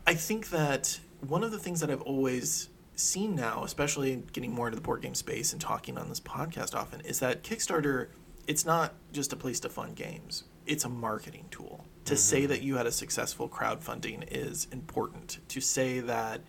[0.05, 4.67] I think that one of the things that I've always seen now, especially getting more
[4.67, 8.09] into the board game space and talking on this podcast often, is that Kickstarter,
[8.47, 11.85] it's not just a place to fund games, it's a marketing tool.
[12.05, 15.39] To say that you had a successful crowdfunding is important.
[15.49, 16.41] To say that,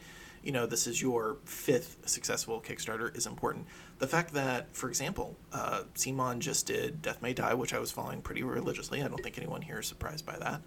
[0.43, 3.67] you know, this is your fifth successful Kickstarter is important.
[3.99, 7.91] The fact that, for example, uh, Simon just did Death May Die, which I was
[7.91, 9.03] following pretty religiously.
[9.03, 10.63] I don't think anyone here is surprised by that.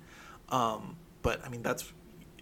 [0.49, 1.93] Um, but I mean, that's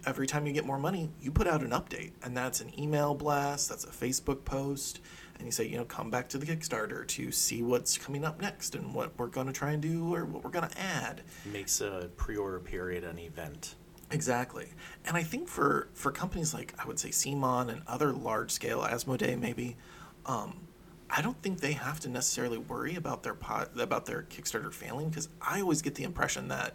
[0.06, 3.14] every time you get more money, you put out an update, and that's an email
[3.14, 5.00] blast, that's a Facebook post,
[5.40, 8.42] and you say, you know, come back to the Kickstarter to see what's coming up
[8.42, 11.22] next and what we're going to try and do or what we're going to add.
[11.50, 13.74] Makes a pre-order period an event.
[14.10, 14.68] Exactly.
[15.06, 18.82] And I think for, for companies like, I would say, Simon and other large scale,
[18.82, 19.78] Asmodee maybe,
[20.26, 20.60] um,
[21.08, 25.08] I don't think they have to necessarily worry about their pot, about their Kickstarter failing
[25.08, 26.74] because I always get the impression that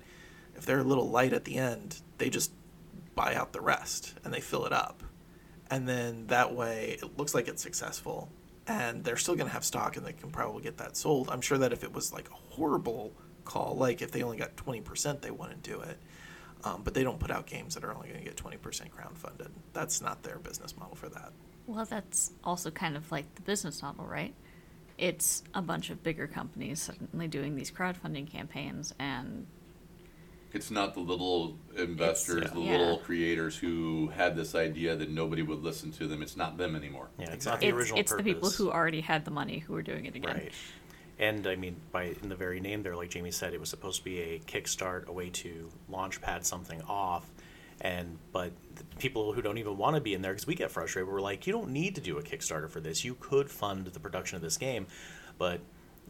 [0.55, 2.51] if they're a little light at the end, they just
[3.13, 5.03] buy out the rest and they fill it up.
[5.69, 8.29] And then that way it looks like it's successful
[8.67, 11.29] and they're still going to have stock and they can probably get that sold.
[11.29, 14.55] I'm sure that if it was like a horrible call, like if they only got
[14.55, 15.99] 20%, they wouldn't do it.
[16.63, 18.57] Um, but they don't put out games that are only going to get 20%
[18.89, 19.49] crowdfunded.
[19.73, 21.31] That's not their business model for that.
[21.67, 24.33] Well, that's also kind of like the business model, right?
[24.97, 29.45] It's a bunch of bigger companies suddenly doing these crowdfunding campaigns, and
[30.55, 32.53] It's not the little investors, yeah.
[32.53, 32.77] the Yeah.
[32.77, 36.21] little creators who had this idea that nobody would listen to them.
[36.21, 37.09] It's not them anymore.
[37.19, 37.51] Yeah, it's Exactly.
[37.51, 40.05] not the it's, original it's the people who already had the money who were doing
[40.05, 40.33] it again.
[40.35, 40.51] Right.
[41.19, 43.99] And I mean, by in the very name there, like Jamie said, it was supposed
[43.99, 47.29] to be a kickstart, a way to launch pad something off.
[47.81, 50.71] And but the people who don't even want to be in there, because we get
[50.71, 53.03] frustrated, we're like, you don't need to do a Kickstarter for this.
[53.03, 54.87] You could fund the production of this game,
[55.37, 55.59] but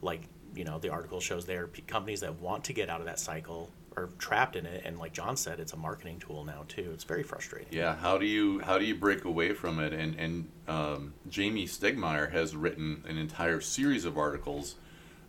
[0.04, 0.22] like
[0.56, 3.08] you know, the article shows there are p- companies that want to get out of
[3.08, 4.84] that cycle are trapped in it.
[4.86, 6.92] And like John said, it's a marketing tool now too.
[6.94, 7.68] It's very frustrating.
[7.72, 9.94] Yeah, how do you how do you break away from it?
[9.94, 14.76] And and um, Jamey Stegmaier has written an entire series of articles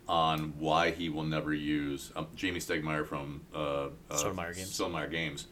[0.08, 4.78] on why he will never use um, Jamey Stegmaier from uh, uh, Games.
[4.78, 5.46] Stonemaier Games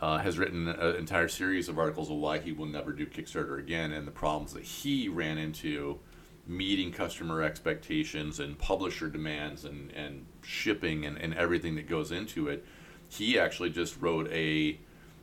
[0.00, 3.58] uh, has written an entire series of articles on why he will never do Kickstarter
[3.58, 5.98] again and the problems that he ran into
[6.46, 12.48] meeting customer expectations and publisher demands and, and shipping and, and everything that goes into
[12.48, 12.64] it.
[13.08, 14.78] He actually just wrote a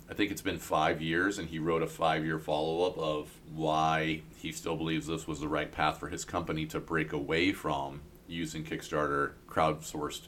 [0.10, 4.52] I think it's been five years, and he wrote a five-year follow-up of why he
[4.52, 8.66] still believes this was the right path for his company to break away from using
[8.66, 10.28] Kickstarter crowdsourced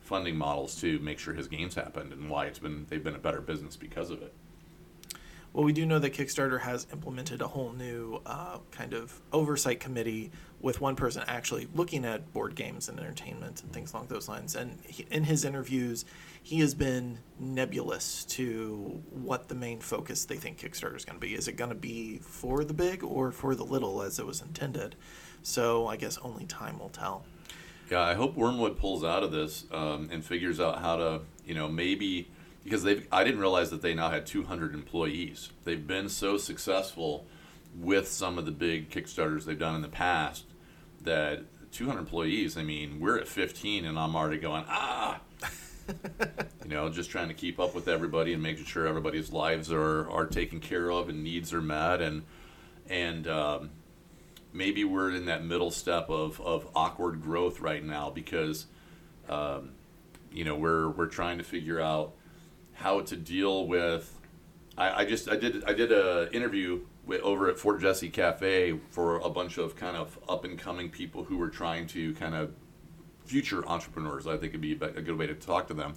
[0.00, 3.18] funding models to make sure his games happened, and why it's been they've been a
[3.18, 4.32] better business because of it.
[5.52, 9.80] Well, we do know that Kickstarter has implemented a whole new uh, kind of oversight
[9.80, 10.30] committee
[10.60, 14.54] with one person actually looking at board games and entertainment and things along those lines.
[14.54, 16.04] And he, in his interviews,
[16.42, 21.26] he has been nebulous to what the main focus they think Kickstarter is going to
[21.26, 21.34] be.
[21.34, 24.42] Is it going to be for the big or for the little as it was
[24.42, 24.96] intended?
[25.42, 27.24] So I guess only time will tell.
[27.90, 31.54] Yeah, I hope Wormwood pulls out of this um, and figures out how to, you
[31.54, 32.28] know, maybe
[32.68, 33.06] because they've.
[33.10, 35.50] I didn't realize that they now had 200 employees.
[35.64, 37.26] They've been so successful
[37.74, 40.44] with some of the big Kickstarters they've done in the past
[41.02, 42.56] that 200 employees.
[42.56, 45.20] I mean, we're at 15, and I'm already going ah.
[46.64, 50.10] you know, just trying to keep up with everybody and making sure everybody's lives are,
[50.10, 52.24] are taken care of and needs are met and
[52.90, 53.70] and um,
[54.52, 58.66] maybe we're in that middle step of, of awkward growth right now because
[59.28, 59.70] um,
[60.32, 62.14] you know we're we're trying to figure out
[62.78, 64.18] how to deal with
[64.78, 68.78] I, I just I did I did a interview with, over at Fort Jesse Cafe
[68.90, 72.34] for a bunch of kind of up and coming people who were trying to kind
[72.34, 72.52] of
[73.24, 74.26] future entrepreneurs.
[74.26, 75.94] I think it'd be a good way to talk to them.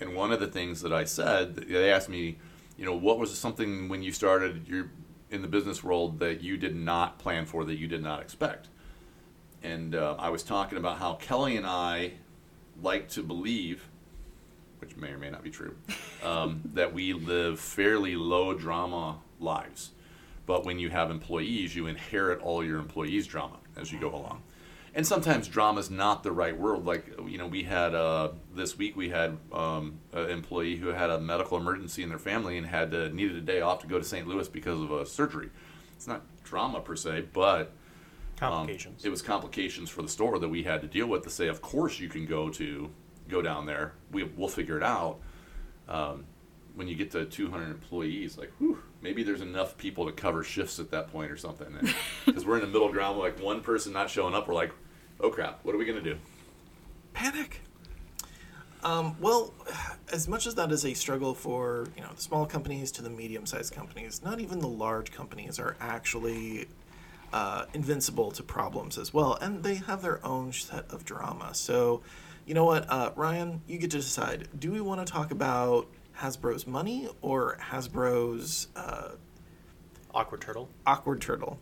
[0.00, 2.38] And one of the things that I said, they asked me,
[2.76, 4.90] you know, what was something when you started your
[5.30, 8.68] in the business world that you did not plan for, that you did not expect?
[9.62, 12.12] And uh, I was talking about how Kelly and I
[12.80, 13.88] like to believe,
[14.80, 15.76] which may or may not be true,
[16.22, 19.92] um, that we live fairly low drama lives.
[20.46, 24.42] But when you have employees, you inherit all your employees' drama as you go along
[24.98, 26.84] and sometimes drama is not the right word.
[26.84, 31.10] Like you know, we had uh, this week we had um, an employee who had
[31.10, 33.98] a medical emergency in their family and had to, needed a day off to go
[33.98, 34.26] to St.
[34.26, 35.50] Louis because of a surgery.
[35.94, 37.72] It's not drama per se, but
[38.40, 41.22] um, it was complications for the store that we had to deal with.
[41.22, 42.90] To say, of course you can go to
[43.28, 43.92] go down there.
[44.10, 45.18] We we'll figure it out.
[45.88, 46.24] Um,
[46.74, 50.78] when you get to 200 employees, like, whew, maybe there's enough people to cover shifts
[50.78, 51.66] at that point or something.
[52.24, 54.72] Because we're in the middle ground, like one person not showing up, we're like,
[55.20, 56.16] oh crap, what are we gonna do?
[57.14, 57.62] Panic.
[58.84, 59.52] Um, well,
[60.12, 63.10] as much as that is a struggle for you know the small companies to the
[63.10, 66.68] medium-sized companies, not even the large companies are actually
[67.32, 71.54] uh, invincible to problems as well, and they have their own set of drama.
[71.54, 72.02] So,
[72.48, 74.48] you know what, uh, Ryan, you get to decide.
[74.58, 75.86] Do we want to talk about
[76.16, 79.10] Hasbro's money or Hasbro's uh,
[80.14, 80.70] Awkward turtle.
[80.86, 81.58] awkward turtle?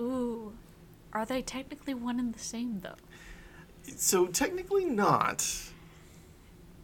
[0.00, 0.54] Ooh.
[1.12, 2.94] Are they technically one and the same, though?
[3.96, 5.46] So technically not.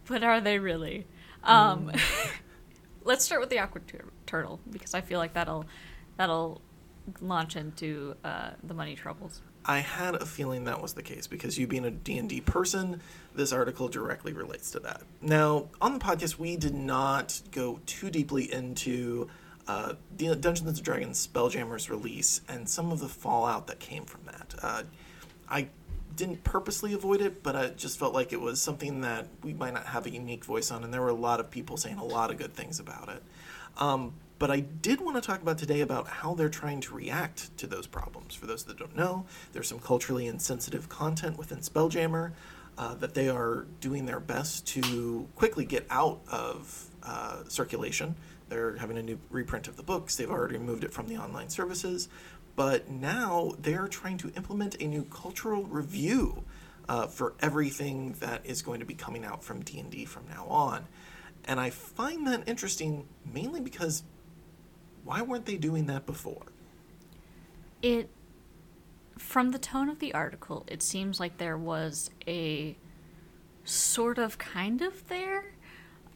[0.07, 1.07] But are they really?
[1.43, 1.91] Um,
[3.03, 5.65] let's start with the awkward tur- turtle because I feel like that'll
[6.17, 6.61] that'll
[7.21, 9.41] launch into uh, the money troubles.
[9.67, 13.01] I had a feeling that was the case because you being a D&D person,
[13.33, 15.01] this article directly relates to that.
[15.21, 19.27] Now, on the podcast, we did not go too deeply into
[19.67, 24.21] uh, the Dungeons & Dragons Spelljammer's release and some of the fallout that came from
[24.25, 24.55] that.
[24.61, 24.83] Uh,
[25.49, 25.69] I
[26.15, 29.73] didn't purposely avoid it, but I just felt like it was something that we might
[29.73, 32.05] not have a unique voice on, and there were a lot of people saying a
[32.05, 33.23] lot of good things about it.
[33.77, 37.55] Um, but I did want to talk about today about how they're trying to react
[37.57, 38.35] to those problems.
[38.35, 42.33] For those that don't know, there's some culturally insensitive content within Spelljammer
[42.77, 48.15] uh, that they are doing their best to quickly get out of uh, circulation.
[48.49, 50.15] They're having a new reprint of the books.
[50.15, 52.09] They've already removed it from the online services,
[52.55, 56.43] but now they're trying to implement a new cultural review
[56.87, 60.85] uh, for everything that is going to be coming out from D&D from now on.
[61.45, 64.03] And I find that interesting mainly because
[65.05, 66.43] why weren't they doing that before?
[67.81, 68.09] It,
[69.17, 72.75] from the tone of the article, it seems like there was a
[73.63, 75.53] sort of kind of there,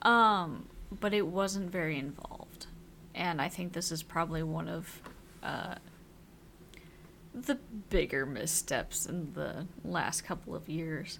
[0.01, 0.67] um,
[0.99, 2.65] but it wasn't very involved.
[3.15, 5.01] And I think this is probably one of
[5.43, 5.75] uh,
[7.33, 7.55] the
[7.89, 11.19] bigger missteps in the last couple of years,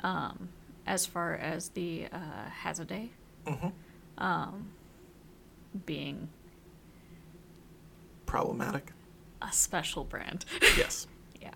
[0.00, 0.48] um,
[0.86, 3.10] as far as the uh, Hadozee
[3.46, 3.72] Mhm.
[4.18, 4.68] um,
[5.86, 6.28] being
[8.28, 8.92] Problematic?
[9.40, 10.44] a special brand.
[10.76, 11.06] yes.
[11.40, 11.54] yeah.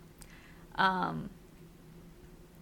[0.76, 1.30] Um,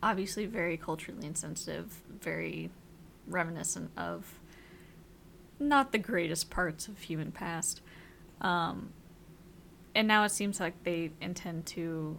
[0.02, 2.70] obviously, very culturally insensitive, very
[3.26, 4.40] reminiscent of
[5.58, 7.82] not the greatest parts of human past.
[8.40, 8.92] Um,
[9.94, 12.16] and now it seems like they intend to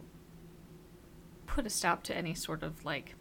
[1.46, 3.16] put a stop to any sort of like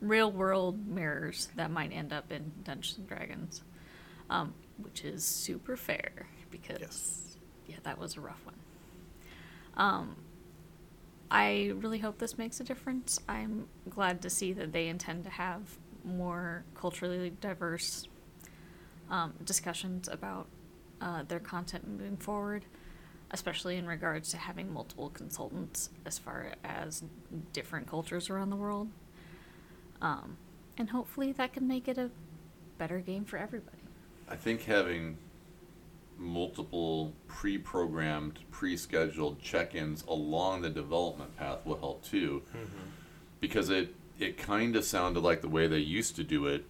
[0.00, 3.62] real world mirrors that might end up in Dungeons and Dragons.
[4.28, 7.29] um, which is super fair because Yes.
[7.70, 8.54] Yeah, that was a rough one.
[9.76, 10.16] Um,
[11.30, 13.20] I really hope this makes a difference.
[13.28, 15.62] I'm glad to see that they intend to have
[16.04, 18.08] more culturally diverse
[19.10, 20.46] um, discussions about
[21.00, 22.64] uh, their content moving forward,
[23.30, 27.04] especially in regards to having multiple consultants as far as
[27.52, 28.88] different cultures around the world.
[30.02, 30.36] Um,
[30.76, 32.10] and hopefully that can make it a
[32.76, 33.76] better game for everybody.
[34.28, 35.18] I think having
[36.20, 42.42] multiple pre-programmed, pre-scheduled check-ins along the development path will help too,
[43.40, 46.64] because it it kind of sounded like the way they used to do it.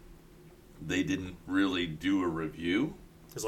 [0.80, 2.94] They didn't really do a review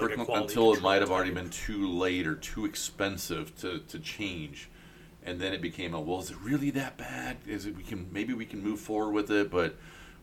[0.01, 3.79] like a for- until it might have already been too late or too expensive to,
[3.79, 4.69] to change.
[5.25, 7.37] And then it became a well, is it really that bad?
[7.47, 9.77] Is it we can maybe we can move forward with it, but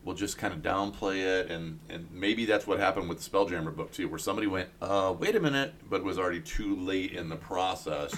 [0.10, 3.76] we'll just kind of downplay it and and maybe that's what happened with the Spelljammer
[3.76, 7.30] book too, where somebody went, uh, wait a minute, but was already too late in
[7.30, 8.16] the process.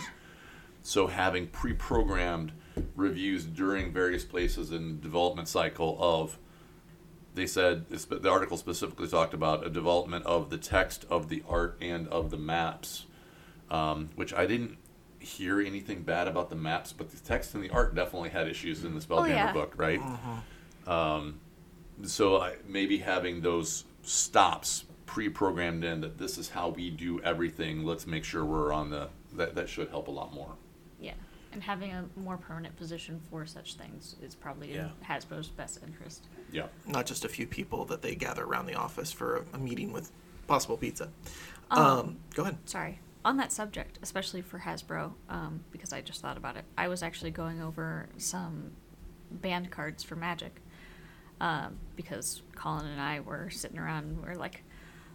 [0.83, 2.53] So having pre-programmed
[2.95, 6.37] reviews during various places in the development cycle of
[7.35, 11.77] they said the article specifically talked about a development of the text of the art
[11.81, 13.05] and of the maps
[13.69, 14.77] um, which i didn't
[15.19, 18.83] hear anything bad about the maps but the text and the art definitely had issues
[18.85, 19.53] in the spelljammer yeah.
[19.53, 20.01] book right
[20.87, 21.39] um,
[22.03, 27.83] so I, maybe having those stops pre-programmed in that this is how we do everything
[27.85, 30.53] let's make sure we're on the that, that should help a lot more
[30.99, 31.13] Yeah,
[31.53, 34.85] and having a more permanent position for such things is probably Yeah.
[34.85, 36.27] in Hasbro's best interest.
[36.51, 39.57] yeah Not just a few people that they gather around the office for a, a
[39.57, 40.11] meeting with
[40.47, 41.09] possible pizza.
[41.69, 42.57] Um, Um, go ahead.
[42.65, 42.99] Sorry.
[43.23, 47.03] On that subject, especially for Hasbro, um, because I just thought about it, I was
[47.03, 48.71] actually going over some
[49.29, 50.59] band cards for Magic.
[51.41, 54.63] Um, because Colin and I were sitting around and we are like,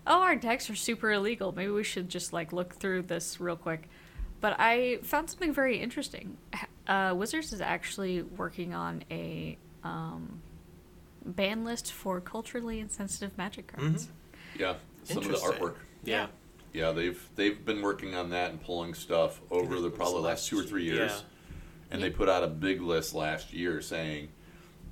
[0.08, 1.52] oh, our decks are super illegal.
[1.52, 3.88] Maybe we should just like look through this real quick.
[4.40, 6.36] But I found something very interesting.
[6.88, 10.40] Uh, Wizards is actually working on a um,
[11.24, 14.08] ban list for culturally insensitive Magic cards.
[14.58, 14.74] yeah
[15.04, 15.74] some of the artwork
[16.04, 16.26] Yeah.
[16.72, 20.24] Yeah, they've they've been working on that and pulling stuff over it the probably last
[20.24, 21.10] last two or three years.
[21.12, 21.20] yeah.
[21.90, 24.28] And they put out a big list last year saying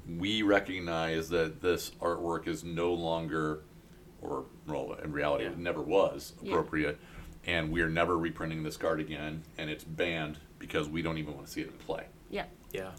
[0.09, 3.63] we recognize that this artwork is no longer
[4.21, 6.53] or well in reality it never was Yeah.
[6.53, 6.99] appropriate
[7.47, 11.35] and we are never reprinting this card again and it's banned because we don't even
[11.35, 12.07] want to see it in play.
[12.31, 12.47] Yeah.
[12.73, 12.93] Yeah.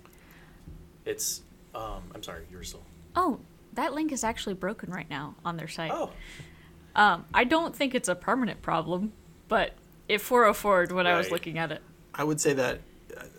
[1.03, 1.41] It's.
[1.73, 2.83] Um, I'm sorry, you were still.
[3.15, 3.39] Oh,
[3.73, 5.91] that link is actually broken right now on their site.
[5.93, 6.11] Oh.
[6.95, 9.11] Um, I don't think it's a permanent problem,
[9.47, 9.73] but
[10.07, 11.81] it 404'd when I was looking at it.
[12.13, 12.79] I would say that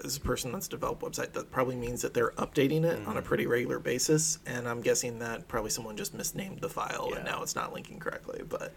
[0.05, 3.09] as a person that's developed website, that probably means that they're updating it Mm-hmm.
[3.11, 7.09] on a pretty regular basis, and I'm guessing that probably someone just misnamed the file
[7.11, 7.16] Yeah.
[7.16, 8.42] and now it's not linking correctly.
[8.49, 8.72] But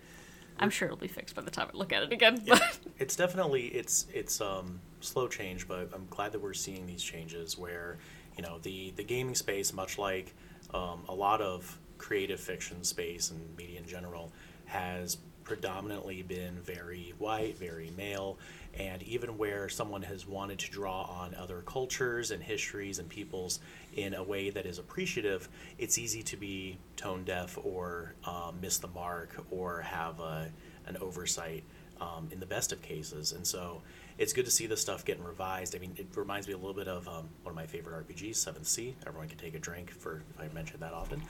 [0.60, 2.42] I'm sure it'll be fixed by the time I look at it again.
[2.46, 2.56] Yeah.
[2.60, 7.02] But it's definitely it's it's um slow change, but I'm glad that we're seeing these
[7.04, 7.98] changes where
[8.38, 10.34] you know the the gaming space, much like
[10.74, 14.32] um, a lot of creative fiction space and media in general,
[14.66, 18.38] has predominantly been very white, very male,
[18.78, 23.60] and even where someone has wanted to draw on other cultures and histories and peoples
[23.96, 28.78] in a way that is appreciative, it's easy to be tone deaf or um, miss
[28.78, 30.50] the mark or have a,
[30.86, 31.64] an oversight
[32.00, 33.32] um, in the best of cases.
[33.32, 33.82] And so
[34.20, 35.74] it's good to see this stuff getting revised.
[35.74, 38.36] I mean, it reminds me a little bit of um, one of my favorite RPGs,
[38.36, 38.94] Seventh Sea.
[39.08, 41.24] Everyone can take a drink for if I mention that often.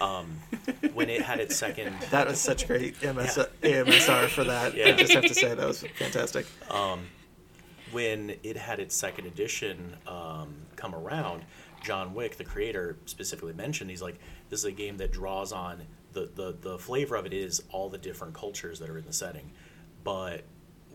[0.00, 0.40] Um,
[0.92, 4.74] when it had its second that was such great MS- AMSR for that.
[4.74, 6.46] I just have to say that was fantastic.
[7.92, 11.44] when it had its second edition um, come around,
[11.84, 14.18] John Wick, the creator, specifically mentioned he's like,
[14.50, 15.82] this is a game that draws on
[16.12, 19.12] the, the, the flavor of it is all the different cultures that are in the
[19.12, 19.52] setting,
[20.02, 20.42] but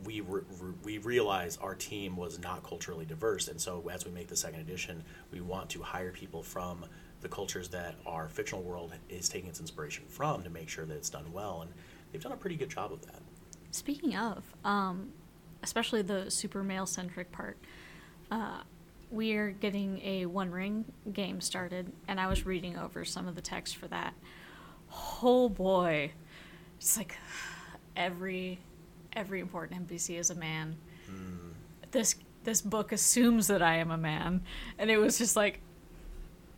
[0.06, 0.44] we re-
[0.84, 4.60] we realized our team was not culturally diverse, and so as we make the second
[4.62, 6.86] edition, we want to hire people from
[7.22, 10.96] the cultures that our fictional world is taking its inspiration from to make sure that
[10.96, 11.72] it's done well, and
[12.12, 13.22] they've done a pretty good job of that.
[13.72, 15.10] speaking of, um,
[15.64, 17.58] especially the super male centric part,
[18.32, 18.62] uh,
[19.10, 23.36] we are getting a One Ring game started, and I was reading over some of
[23.36, 24.14] the text for that.
[25.24, 26.12] Oh boy,
[26.78, 27.18] it's like
[27.96, 28.60] every
[29.18, 30.78] every important NPC is a man.
[31.92, 34.44] This this book assumes that I am a man,
[34.78, 35.60] and it was just like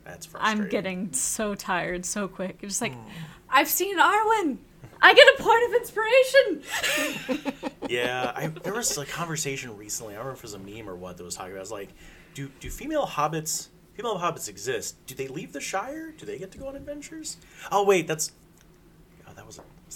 [0.03, 0.63] That's frustrating.
[0.63, 2.59] I'm getting so tired so quick.
[2.61, 3.09] It's just like hmm.
[3.49, 4.57] I've seen Arwen.
[5.01, 7.63] I get a point of inspiration.
[7.89, 10.13] Yeah, I, there was a conversation recently.
[10.13, 11.57] I don't know if it was a meme or what that was talking about.
[11.57, 11.89] I was like,
[12.35, 14.95] do do female hobbits female hobbits exist?
[15.07, 16.11] Do they leave the Shire?
[16.11, 17.37] Do they get to go on adventures?
[17.71, 18.31] Oh wait, that's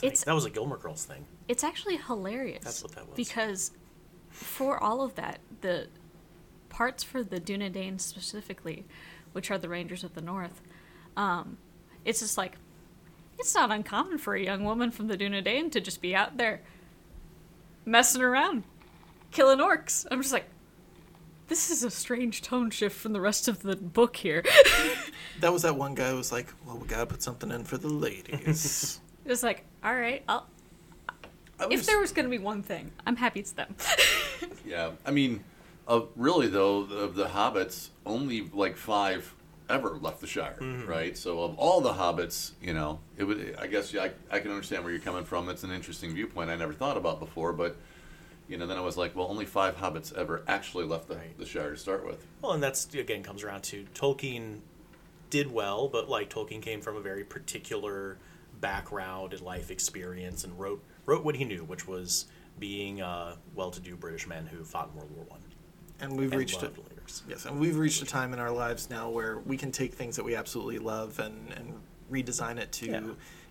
[0.01, 1.25] that was a It's like, It's- that was a Gilmore Girls thing.
[1.47, 2.63] It's actually hilarious.
[2.63, 3.15] That's what that was.
[3.15, 3.71] Because
[4.29, 5.87] for all of that, the
[6.69, 8.85] parts for the Dunedain specifically,
[9.33, 10.61] which are the Rangers of the North,
[11.15, 11.57] um,
[12.05, 12.57] it's just like
[13.39, 16.61] it's not uncommon for a young woman from the Dunedain to just be out there
[17.85, 18.63] messing around,
[19.31, 20.05] killing orcs.
[20.11, 20.45] I'm just like,
[21.47, 24.43] this is a strange tone shift from the rest of the book here.
[25.39, 27.77] That was that one guy who was like, "Well, we gotta put something in for
[27.77, 30.47] the ladies." it's like, all right, I'll,
[31.59, 33.75] I if there was going to be one thing, I'm happy it's them.
[34.65, 35.43] Yeah, I mean,
[35.87, 39.33] uh, really though, of the hobbits, only like five
[39.69, 40.57] ever left the Shire,
[40.87, 41.17] right?
[41.17, 43.55] So of all the hobbits, you know, it would.
[43.59, 45.49] I guess yeah, I, I can understand where you're coming from.
[45.49, 47.75] It's an interesting viewpoint I never thought about before, but
[48.47, 51.37] you know, then I was like, well, only five hobbits ever actually left the, Right.
[51.37, 52.25] the Shire to start with.
[52.41, 54.59] Well, and that's again comes around to Tolkien
[55.29, 58.17] did well, but like Tolkien came from a very particular
[58.63, 62.25] background and life experience, and wrote wrote what he knew, which was
[62.59, 65.41] being a well-to-do British men who fought in World War One.
[65.99, 67.23] and we've and reached a, loved layers.
[67.27, 70.15] yes, and we've reached a time in our lives now where we can take things
[70.15, 71.73] that we absolutely love and and
[72.11, 73.01] redesign it to Yeah.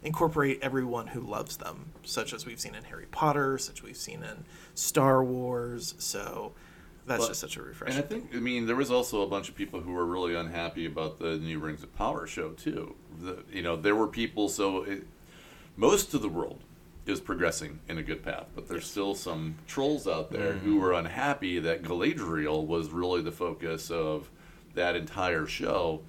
[0.03, 4.23] incorporate everyone who loves them, such as we've seen in Harry Potter, such we've seen
[4.23, 4.45] in
[4.75, 5.95] Star Wars.
[5.99, 6.53] So
[7.07, 7.99] that's But- just such a And refreshing.
[7.99, 10.87] I think, I mean, there was also a bunch of people who were really unhappy
[10.87, 12.95] about the new Rings of Power show too.
[13.21, 14.49] The, you know, there were people.
[14.49, 15.07] So it,
[15.77, 16.61] most of the world
[17.05, 20.81] is progressing in a good path, but there's still some trolls out there who mm-hmm.
[20.81, 24.31] were unhappy that Galadriel was really the focus of
[24.75, 26.03] that entire show,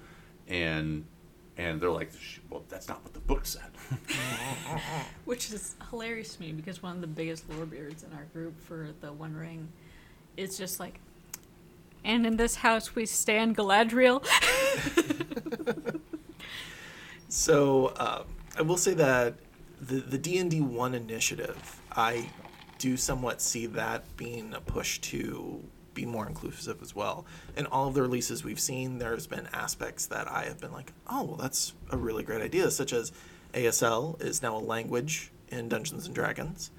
[0.46, 1.04] and
[1.56, 2.10] and they're like,
[2.50, 3.70] well, that's not what the book said.
[5.24, 8.60] Which is hilarious to me because one of the biggest lore beards in our group
[8.60, 9.68] for the One Ring
[10.36, 11.00] is just like,
[12.04, 14.24] and in this house we stand Galadriel.
[17.34, 18.22] So uh,
[18.56, 19.34] I will say that
[19.80, 22.30] the the D and D one initiative, I
[22.78, 25.60] do somewhat see that being a push to
[25.94, 27.26] be more inclusive as well.
[27.56, 30.92] In all of the releases we've seen, there's been aspects that I have been like,
[31.10, 33.10] oh, well, that's a really great idea, such as
[33.52, 36.70] ASL is now a language in Dungeons and Dragons.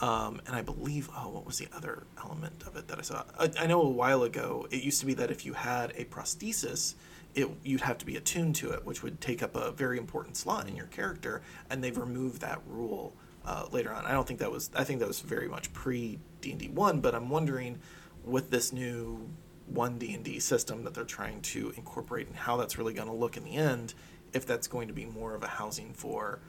[0.00, 3.24] Um, and I believe, oh, what was the other element of it that I saw?
[3.38, 6.04] I, I know a while ago it used to be that if you had a
[6.04, 6.94] prosthesis,
[7.34, 10.36] it you'd have to be attuned to it, which would take up a very important
[10.36, 11.42] slot in your character.
[11.68, 14.06] And they've removed that rule uh, later on.
[14.06, 14.70] I don't think that was.
[14.74, 17.00] I think that was very much pre D and D one.
[17.00, 17.78] But I'm wondering,
[18.24, 19.28] with this new
[19.66, 23.08] one D and D system that they're trying to incorporate, and how that's really going
[23.08, 23.94] to look in the end,
[24.32, 26.40] if that's going to be more of a housing for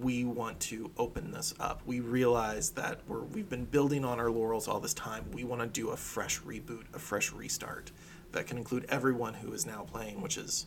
[0.00, 1.82] we want to open this up.
[1.86, 5.24] We realize that we're we've been building on our laurels all this time.
[5.32, 7.92] We want to do a fresh reboot, a fresh restart
[8.32, 10.66] that can include everyone who is now playing, which is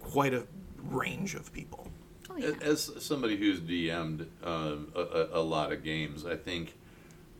[0.00, 0.46] quite a
[0.82, 1.88] range of people.
[2.30, 2.52] Oh yeah.
[2.60, 6.74] As somebody who's DM'd um, a, a, a lot of games, I think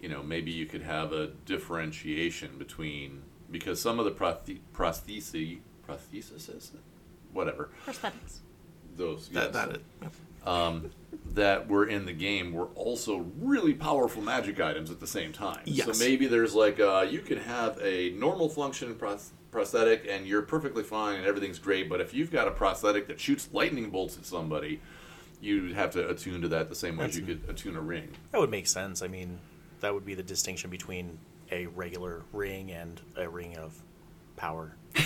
[0.01, 5.59] you know maybe you could have a differentiation between because some of the prosthe- prosthesis,
[5.87, 6.71] prosthesis,
[7.33, 8.41] whatever Prosthetics.
[8.97, 10.12] those That yes, that it, yep.
[10.47, 10.91] Um,
[11.34, 15.61] that were in the game were also really powerful magic items at the same time.
[15.64, 15.86] Yes.
[15.86, 20.43] So maybe there's like uh, you can have a normal function pros- prosthetic and you're
[20.43, 24.16] perfectly fine and everything's great, but if you've got a prosthetic that shoots lightning bolts
[24.16, 24.80] at somebody,
[25.41, 28.09] you'd have to attune to that the same way as you could attune a ring.
[28.32, 29.03] That would make sense.
[29.03, 29.39] I mean,
[29.80, 31.18] that would be the distinction between
[31.51, 33.80] a regular ring and a ring of
[34.36, 34.74] power.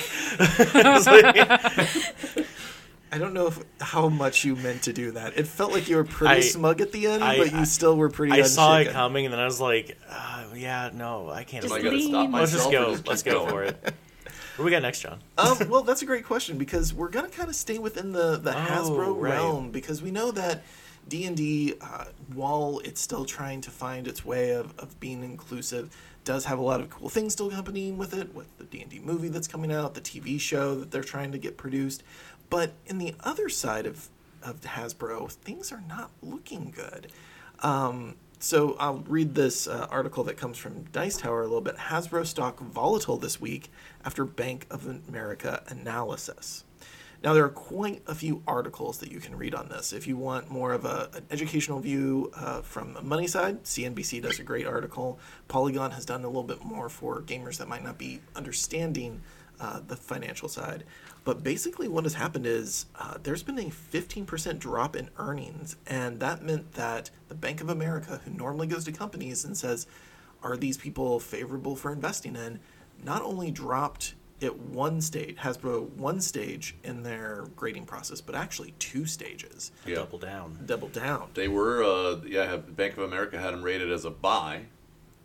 [3.13, 5.37] I don't know if how much you meant to do that.
[5.37, 7.65] It felt like you were pretty I- smug at the end, I- but you I-
[7.65, 8.33] still were pretty.
[8.33, 11.75] I saw it coming, and then I was like, uh, "Yeah, no, I can't." Just
[11.75, 12.09] Am I afford going to it.
[12.09, 12.41] stop myself?
[12.41, 12.91] Let's just go.
[12.93, 13.79] just Let's go for it.
[13.85, 15.21] What do we got next, John?
[15.39, 18.53] um, well, that's a great question because we're gonna kind of stay within the the
[18.53, 19.33] Hasbro Oh, right.
[19.33, 20.63] realm because we know that
[21.09, 25.23] D and D, uh, while it's still trying to find its way of, of being
[25.25, 25.95] inclusive,
[26.25, 28.91] does have a lot of cool things still happening with it, with the D and
[28.91, 32.03] D movie that's coming out, the TV show that they're trying to get produced.
[32.53, 34.11] But in the other side of
[34.43, 37.11] of Hasbro, things are not looking good.
[37.61, 41.77] Um, so I'll read this uh, article that comes from Dice Tower a little bit.
[41.77, 43.71] Hasbro stock volatile this week
[44.05, 46.65] after Bank of America analysis.
[47.25, 49.95] Now there are quite a few articles that you can read on this.
[49.95, 54.21] If you want more of a, an educational view uh, from the money side, CNBC
[54.21, 55.19] does a great article.
[55.49, 59.23] Polygon has done a little bit more for gamers that might not be understanding
[59.63, 60.85] uh, the financial side.
[61.25, 66.19] But basically, what has happened is uh, there's been a 15% drop in earnings, and
[66.21, 69.87] that meant that the Bank of America, who normally goes to companies and says,
[70.43, 72.59] "Are these people favorable for investing in?"
[73.05, 78.75] not only dropped at one stage, Hasbro one stage in their grading process, but actually
[78.79, 79.71] two stages.
[79.87, 79.97] Yeah.
[79.97, 80.59] Double down.
[80.67, 81.31] Double down.
[81.35, 82.57] They were, uh, yeah.
[82.57, 84.63] Bank of America had them rated as a buy,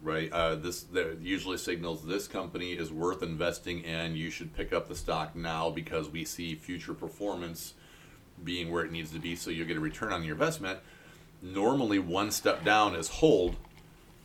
[0.01, 0.31] right?
[0.31, 4.15] Uh, this that usually signals this company is worth investing in.
[4.15, 7.73] You should pick up the stock now because we see future performance
[8.43, 10.79] being where it needs to be, so you'll get a return on your investment.
[11.41, 13.55] Normally, one step down is hold,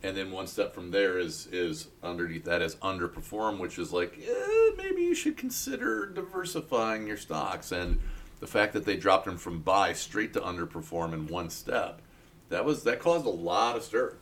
[0.02, 4.18] and then one step from there is is underneath that is underperform, which is like
[4.18, 7.72] eh, maybe you should consider diversifying your stocks.
[7.72, 8.00] And
[8.40, 12.00] the fact that they dropped them from buy straight to underperform in one step,
[12.48, 14.16] that was that caused a lot of stir.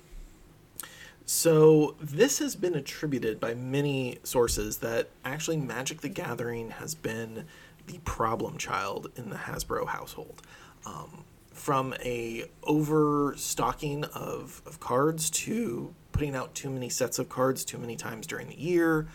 [1.33, 7.45] So this has been attributed by many sources that actually Magic the Gathering has been
[7.87, 10.43] the problem child in the Hasbro household.
[10.85, 11.23] Um,
[11.53, 17.79] from a overstocking of, of cards to putting out too many sets of cards too
[17.79, 19.07] many times during the year,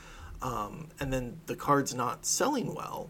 [0.42, 3.10] um, and then the cards not selling well,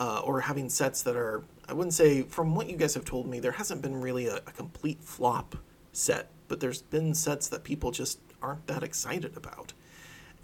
[0.00, 3.26] uh, or having sets that are, I wouldn't say, from what you guys have told
[3.26, 5.56] me, there hasn't been really a, a complete flop
[5.92, 9.72] set, but there's been sets that people just aren't that excited about.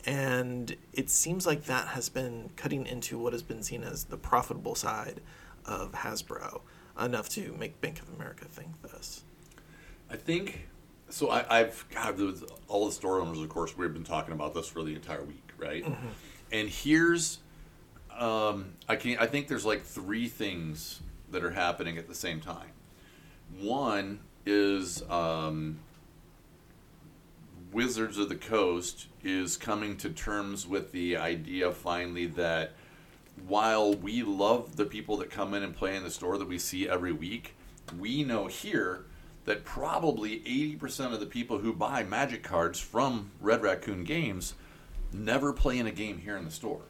[0.04, 4.16] And it seems like that has been cutting into what has been seen as the
[4.16, 5.20] profitable side
[5.64, 6.62] of Hasbro
[7.00, 9.22] enough to make Bank of America think this.
[10.10, 10.68] I think
[11.08, 11.30] so.
[11.30, 12.20] I, I've God,
[12.68, 15.52] all the store owners, of course, we've been talking about this for the entire week,
[15.56, 15.84] right?
[16.50, 17.38] And here's,
[18.18, 22.40] um, I can I think there's like three things that are happening at the same
[22.40, 22.70] time.
[23.58, 25.78] One is um,
[27.72, 32.72] Wizards of the Coast is coming to terms with the idea finally that
[33.46, 36.58] while we love the people that come in and play in the store that we
[36.58, 37.54] see every week,
[37.98, 39.06] we know here
[39.46, 40.40] that probably
[40.78, 44.54] 80% of the people who buy magic cards from Red Raccoon Games
[45.12, 46.82] never play in a game here in the store.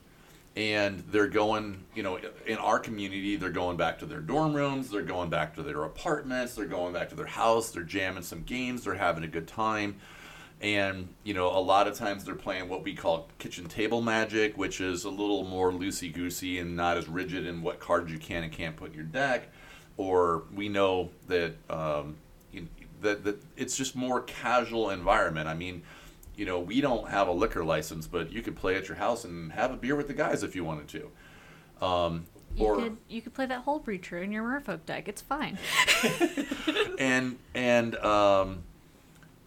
[0.55, 4.91] And they're going, you know, in our community, they're going back to their dorm rooms,
[4.91, 8.43] they're going back to their apartments, they're going back to their house, they're jamming some
[8.43, 9.97] games, they're having a good time
[10.63, 14.57] and you know a lot of times they're playing what we call kitchen table magic
[14.57, 18.19] which is a little more loosey goosey and not as rigid in what cards you
[18.19, 19.49] can and can't put in your deck
[19.97, 22.17] or we know that um,
[22.53, 22.67] you,
[23.01, 25.83] that, that it's just more casual environment i mean
[26.37, 29.25] you know we don't have a liquor license but you could play at your house
[29.25, 31.11] and have a beer with the guys if you wanted to
[31.85, 35.09] um, You or could you could play that whole breacher in your merfolk deck.
[35.09, 35.59] It's fine.
[36.99, 38.63] and and um,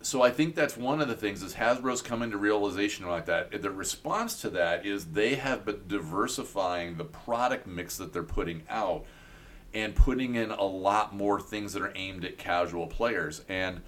[0.06, 3.60] so I think that's one of the things is Hasbro's coming to realization like that.
[3.60, 8.62] The response to that is they have been diversifying the product mix that they're putting
[8.70, 9.06] out
[9.74, 13.41] and putting in a lot more things that are aimed at casual players.
[13.49, 13.82] And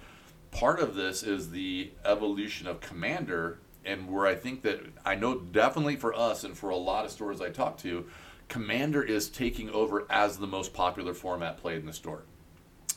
[0.50, 5.38] part of this is the evolution of Commander, and where I think that I know
[5.38, 8.06] definitely for us and for a lot of stores I talk to,
[8.48, 12.24] Commander is taking over as the most popular format played in the store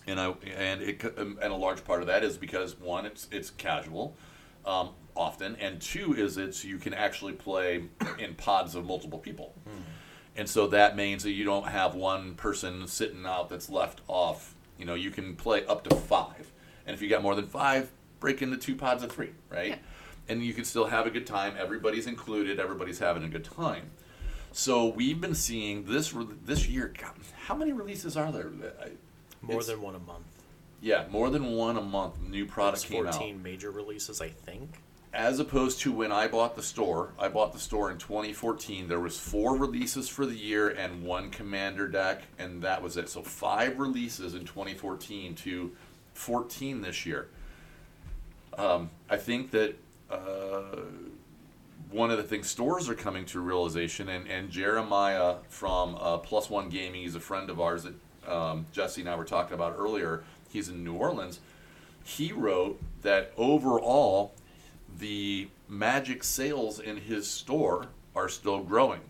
[0.08, 3.28] and I and it um, and a large part of that is because one, it's
[3.32, 4.16] it's casual,
[4.66, 7.84] um, often, and two is it's you can actually play
[8.20, 9.54] in pods of multiple people,
[10.36, 14.56] and so that means that you don't have one person sitting out that's left off.
[14.78, 16.52] You know, you can play up to five,
[16.86, 19.70] and if you got more than five, break into two pods of three, right?
[19.70, 19.76] Yeah.
[20.30, 21.56] And you can still have a good time.
[21.58, 22.60] Everybody's included.
[22.60, 23.92] Everybody's having a good time.
[24.54, 26.14] So we've been seeing this
[26.46, 26.94] this year.
[26.98, 27.14] God,
[27.46, 28.50] how many releases are there?
[29.42, 30.26] More it's- than one a month.
[30.82, 32.20] yeah, more than one a month.
[32.22, 33.16] New product came out.
[33.16, 34.82] 14 major releases, I think.
[35.14, 38.88] As opposed to when I bought the store, I bought the store in 2014.
[38.88, 43.10] There was four releases for the year and one commander deck, and that was it.
[43.10, 45.72] So five releases in 2014 to
[46.14, 47.28] 14 this year.
[48.58, 49.76] Um, I think that
[50.10, 50.78] uh,
[51.90, 56.50] one of the things stores are coming to realization, and, and Jeremiah from uh, Plus
[56.50, 57.96] One Gaming, he's a friend of ours that
[58.28, 60.24] um, Jesse and I were talking about earlier.
[60.50, 61.40] He's in New Orleans.
[62.04, 64.34] He wrote that overall,
[65.00, 69.02] the magic sales in his store are still growing.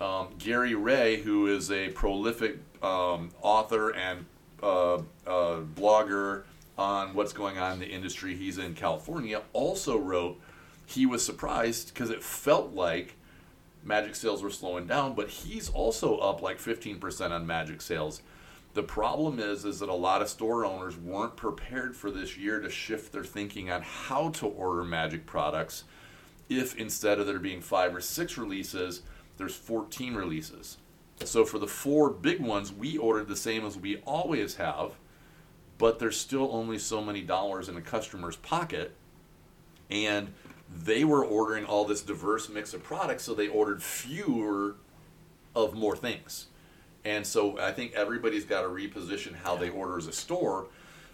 [0.00, 4.26] Um, Gary Ray, who is a prolific um, author and
[4.62, 6.42] uh, uh, blogger
[6.76, 10.40] on what's going on in the industry, he's in California, also wrote
[10.86, 13.14] he was surprised because it felt like
[13.84, 18.20] magic sales were slowing down, but he's also up like 15% on magic sales.
[18.74, 22.60] The problem is is that a lot of store owners weren't prepared for this year
[22.60, 25.84] to shift their thinking on how to order magic products
[26.48, 29.02] if instead of there being 5 or 6 releases,
[29.38, 30.76] there's 14 releases.
[31.24, 34.92] So for the four big ones, we ordered the same as we always have,
[35.78, 38.94] but there's still only so many dollars in a customer's pocket
[39.90, 40.32] and
[40.74, 44.76] they were ordering all this diverse mix of products, so they ordered fewer
[45.54, 46.46] of more things.
[47.04, 50.66] And so I think everybody's got to reposition how they order as a store.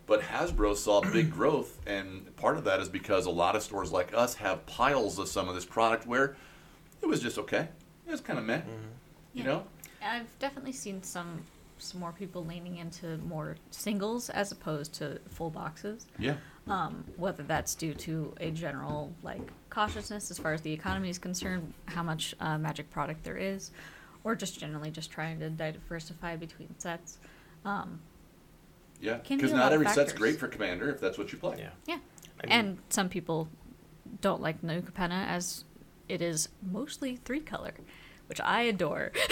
[0.06, 3.92] But Hasbro saw big growth, and part of that is because a lot of stores
[3.92, 6.36] like us have piles of some of this product where
[7.02, 7.68] it was just okay.
[8.06, 8.60] It was kind of meh,
[9.32, 9.44] you Yeah.
[9.44, 9.64] know.
[10.02, 11.42] I've definitely seen some
[11.78, 16.06] some more people leaning into more singles as opposed to full boxes.
[16.18, 16.34] Yeah.
[16.68, 21.18] Um, whether that's due to a general like cautiousness as far as the economy is
[21.18, 23.70] concerned, how much uh, magic product there is,
[24.24, 27.18] or just generally just trying to diversify between sets.
[27.64, 28.00] Um,
[29.00, 31.38] Yeah, because be not lot of every set's great for Commander if that's what you
[31.38, 31.56] play.
[31.58, 31.70] Yeah.
[31.86, 31.98] yeah,
[32.42, 33.48] I mean- and some people
[34.20, 35.64] don't like New Capenna as
[36.08, 37.72] it is mostly three color,
[38.26, 39.12] which I adore.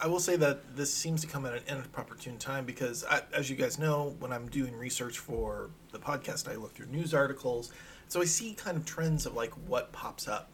[0.00, 3.48] I will say that this seems to come at an inopportune time because, I, as
[3.48, 7.72] you guys know, when I'm doing research for the podcast, I look through news articles.
[8.08, 10.50] So I see kind of trends of like what pops up.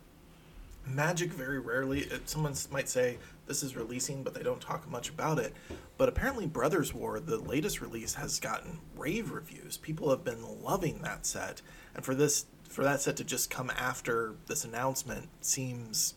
[0.85, 2.01] Magic very rarely.
[2.01, 5.55] It, someone might say this is releasing, but they don't talk much about it.
[5.97, 9.77] But apparently, Brothers War, the latest release, has gotten rave reviews.
[9.77, 11.63] People have been loving that set,
[11.95, 16.15] and for this, for that set to just come after this announcement seems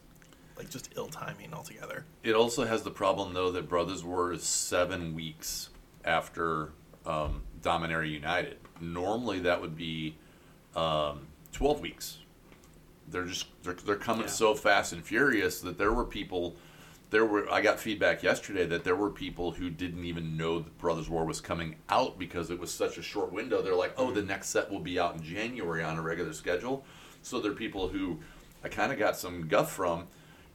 [0.57, 2.05] like just ill timing altogether.
[2.23, 5.69] It also has the problem though that Brothers War is seven weeks
[6.03, 6.71] after
[7.05, 8.57] um, Dominaria United.
[8.79, 10.15] Normally that would be
[10.75, 12.19] um, twelve weeks.
[13.09, 14.31] They're just they're, they're coming Yeah.
[14.31, 16.55] so fast and furious that there were people.
[17.11, 20.77] There were I got feedback yesterday that there were people who didn't even know that
[20.79, 23.61] Brothers War was coming out because it was such a short window.
[23.61, 26.83] They're like, oh, the next set will be out in January on a regular schedule.
[27.21, 28.19] So there are people who
[28.63, 30.07] I kind of got some guff from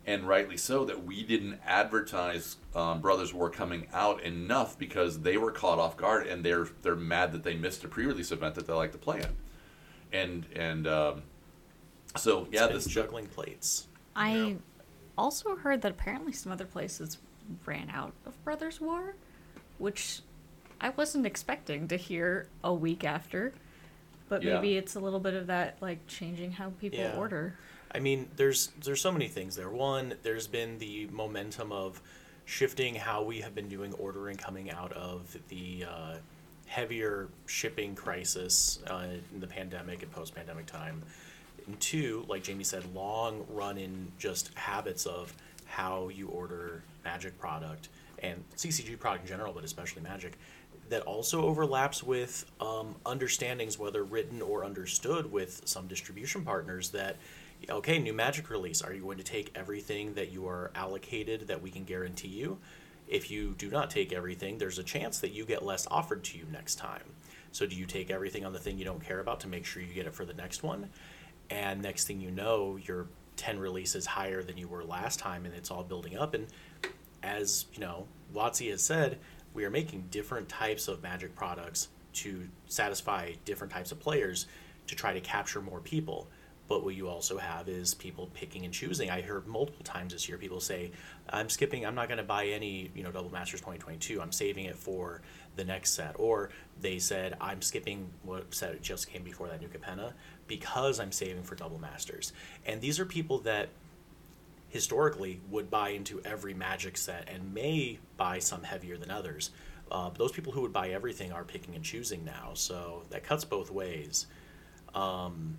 [0.07, 5.37] and rightly so that we didn't advertise um, Brothers War coming out enough because they
[5.37, 8.67] were caught off guard and they're they're mad that they missed a pre-release event that
[8.67, 9.37] they like to play in,
[10.13, 11.23] and and um,
[12.17, 13.87] so yeah, this juggling plates.
[14.17, 14.55] I Yeah.
[15.17, 17.19] also heard that apparently some other places
[17.65, 19.15] ran out of Brothers War,
[19.79, 20.21] which
[20.81, 23.53] I wasn't expecting to hear a week after.
[24.29, 24.55] But Yeah.
[24.55, 27.17] maybe it's a little bit of that like changing how people Yeah.
[27.17, 27.57] order.
[27.93, 29.69] I mean, there's there's so many things there.
[29.69, 32.01] One, there's been the momentum of
[32.45, 36.15] shifting how we have been doing ordering coming out of the uh,
[36.67, 41.03] heavier shipping crisis uh, in the pandemic and post-pandemic time.
[41.71, 45.33] And two, like Jamie said, long run in just habits of
[45.67, 47.91] how you order magic product
[48.21, 50.37] and CCG product in general, but especially magic.
[50.89, 57.19] That also overlaps with um, understandings, whether written or understood, with some distribution partners that
[57.69, 58.83] okay, new magic release.
[58.83, 62.59] Are you going to take everything that you are allocated that we can guarantee you?
[63.07, 66.39] If you do not take everything, there's a chance that you get less offered to
[66.39, 67.05] you next time.
[67.53, 69.83] So, do you take everything on the thing you don't care about to make sure
[69.83, 70.91] you get it for the next one?
[71.51, 75.55] And next thing you know, your 10 releases higher than you were last time, and
[75.55, 76.35] it's all building up.
[76.35, 76.47] And
[77.23, 79.19] as you know, WotC has said,
[79.53, 84.47] we are making different types of magic products to satisfy different types of players
[84.87, 86.29] to try to capture more people.
[86.69, 89.11] But what you also have is people picking and choosing.
[89.11, 90.93] I heard multiple times this year people say,
[91.29, 91.85] "I'm skipping.
[91.85, 94.23] I'm not going to buy any, you know, Double Masters 2022.
[94.23, 95.21] I'm saving it for
[95.57, 99.67] the next set." Or they said, "I'm skipping what set just came before that New
[99.67, 100.13] Capenna
[100.51, 102.35] because I'm saving for Double Masters."
[102.67, 103.69] And these are people that
[104.69, 109.51] historically would buy into every magic set and may buy some heavier than others.
[109.91, 113.45] Uh, those people who would buy everything are picking and choosing now, so that cuts
[113.45, 114.27] both ways.
[114.95, 115.57] Um,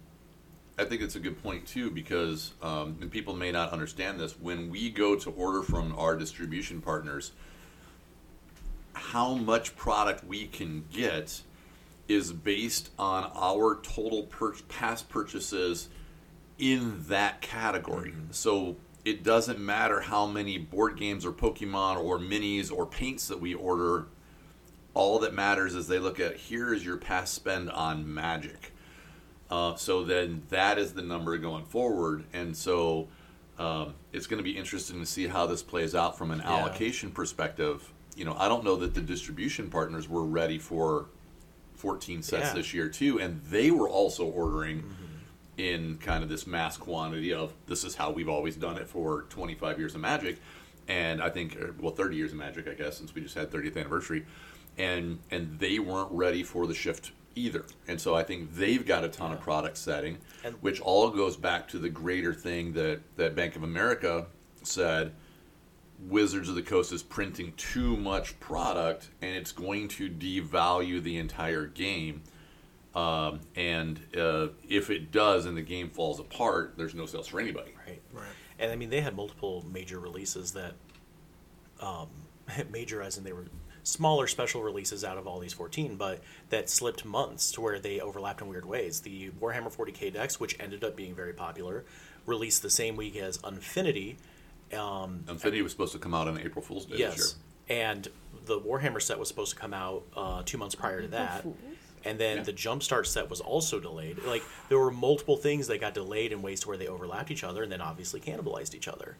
[0.77, 4.39] I think it's a good point too because um, and people may not understand this.
[4.39, 7.31] When we go to order from our distribution partners,
[8.93, 11.41] how much product we can get
[12.11, 15.89] is based on our total pur- past purchases
[16.59, 18.13] in that category.
[18.31, 23.39] So it doesn't matter how many board games or Pokemon or minis or paints that
[23.39, 24.07] we order.
[24.93, 28.73] All that matters is they look at here is your past spend on Magic.
[29.49, 33.09] Uh, so then that is the number going forward, and so
[33.59, 36.51] um, it's going to be interesting to see how this plays out from an Yeah.
[36.57, 37.91] allocation perspective.
[38.15, 41.07] You know, I don't know that the distribution partners were ready for
[41.85, 42.53] 14 sets Yeah.
[42.53, 44.83] this year too, and they were also ordering
[45.57, 49.23] in kind of this mass quantity of this is how we've always done it for
[49.29, 50.37] 25 years of Magic,
[50.87, 53.49] and I think er, well 30 years of Magic, I guess, since we just had
[53.51, 54.25] 30th anniversary,
[54.77, 59.03] and and they weren't ready for the shift either, and so I think they've got
[59.03, 62.99] a ton of product setting, And- which all goes back to the greater thing that
[63.17, 64.27] that Bank of America
[64.63, 65.13] said.
[66.07, 71.17] Wizards of the Coast is printing too much product and it's going to devalue the
[71.17, 72.23] entire game.
[72.93, 77.39] Um, and uh, if it does and the game falls apart, there's no sales for
[77.39, 77.71] anybody.
[77.87, 78.01] Right.
[78.13, 78.25] Right.
[78.59, 80.73] And I mean, they had multiple major releases that,
[81.79, 82.07] um,
[82.71, 83.45] major as in they were
[83.83, 87.99] smaller special releases out of all these 14, but that slipped months to where they
[87.99, 89.01] overlapped in weird ways.
[89.01, 91.83] The Warhammer 40k decks, which ended up being very popular,
[92.25, 94.17] released the same week as Infinity.
[94.73, 97.09] Um, Infinity was supposed to come out on April Fool's Day this year.
[97.11, 97.35] yes.
[97.69, 98.07] And
[98.45, 101.45] the Warhammer set was supposed to come out uh, two months prior to that.
[102.03, 102.43] And then Yeah.
[102.43, 104.17] the Jumpstart set was also delayed.
[104.23, 107.43] Like there were multiple things that got delayed in ways to where they overlapped each
[107.43, 109.17] other and then obviously cannibalized each other.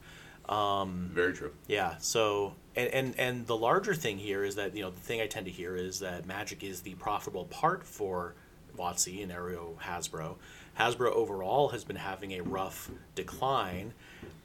[1.14, 1.52] Very true.
[1.68, 1.94] Yeah.
[1.98, 5.26] So and, and and the larger thing here is that you know the thing I
[5.28, 8.34] tend to hear is that Magic is the profitable part for
[8.76, 10.36] WotC and Aero Hasbro.
[10.78, 13.92] Hasbro overall has been having a rough decline.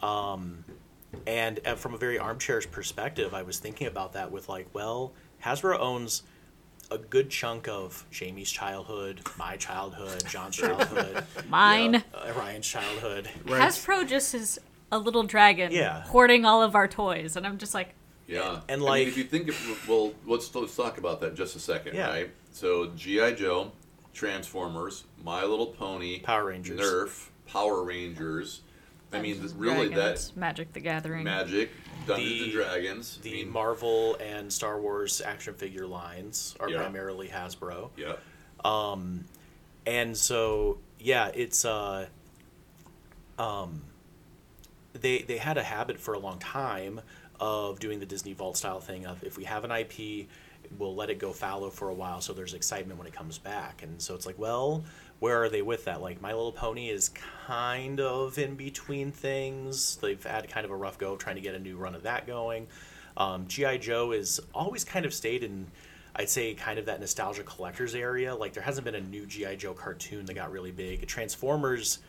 [0.04, 0.64] Um,
[1.26, 5.14] and uh, from a very armchair perspective, I was thinking about that with like, well,
[5.44, 6.24] Hasbro owns
[6.90, 11.96] a good chunk of Jamie's childhood, my childhood, John's childhood, Mine.
[12.14, 13.30] uh, Ryan's childhood.
[13.46, 13.62] Right.
[13.62, 14.58] Hasbro just is
[14.92, 16.04] a little dragon Yeah.
[16.04, 17.94] hoarding all of our toys, and I'm just like,
[18.26, 21.36] Yeah, And I like- mean, if you think, of, well, let's let's talk about that
[21.36, 22.08] just a second, Yeah.
[22.10, 22.32] right?
[22.52, 23.72] So GI Joe,
[24.14, 26.80] Transformers, My Little Pony, Power Rangers.
[26.80, 28.62] Nerf, Power Rangers.
[29.14, 31.24] I mean, th- really, Dragons, Magic the Gathering.
[31.24, 31.72] Magic,
[32.06, 33.18] Dungeons The- and Dragons.
[33.22, 36.78] The I mean, Marvel and Star Wars action figure lines are Yeah.
[36.82, 37.90] primarily Hasbro.
[37.96, 38.16] yeah,
[38.66, 39.26] Um,
[39.86, 42.08] and so yeah it's uh
[43.40, 43.84] um
[44.94, 47.00] they they had a habit for a long time
[47.40, 50.28] of doing the disney vault style thing of if we have an ip
[50.78, 53.84] we'll let it go fallow for a while so there's excitement when it comes back
[53.84, 54.84] and so it's like well
[55.20, 57.10] where are they with that like my little pony is
[57.46, 61.56] kind of in between things they've had kind of a rough go trying to get
[61.56, 62.68] a new run of that going
[63.18, 65.68] um, gi joe is always kind of stayed in
[66.18, 68.36] I'd say kind of that nostalgia collectors area.
[68.36, 71.06] Like there hasn't been a new GI Joe cartoon that got really big.
[71.08, 72.00] Transformers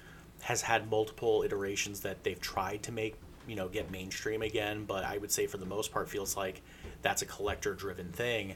[0.40, 5.04] has had multiple iterations that they've tried to make, you know, get mainstream again, but
[5.04, 6.62] I would say for the most part feels like
[7.02, 8.54] that's a collector driven thing.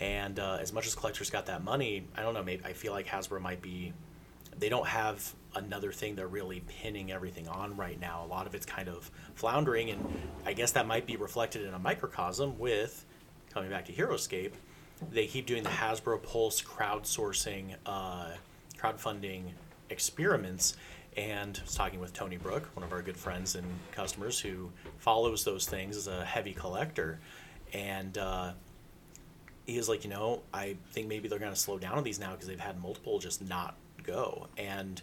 [0.00, 2.92] And uh, as much as collectors got that money, I don't know, maybe I feel
[2.92, 3.92] like Hasbro might be
[4.58, 8.24] they don't have another thing they're really pinning everything on right now.
[8.24, 10.06] A lot of it's kind of floundering, and
[10.44, 13.04] I guess that might be reflected in a microcosm with
[13.52, 14.52] coming back to HeroScape.
[15.10, 18.30] They keep doing the Hasbro Pulse crowdsourcing, uh,
[18.78, 19.44] crowdfunding
[19.90, 20.76] experiments,
[21.16, 24.70] and I was talking with Tony Brook, one of our good friends and customers who
[24.98, 27.18] follows those things as a heavy collector,
[27.72, 28.52] and uh,
[29.66, 32.18] he was like, you know, I think maybe they're going to slow down on these
[32.18, 34.46] now because they've had multiple just not go.
[34.56, 35.00] And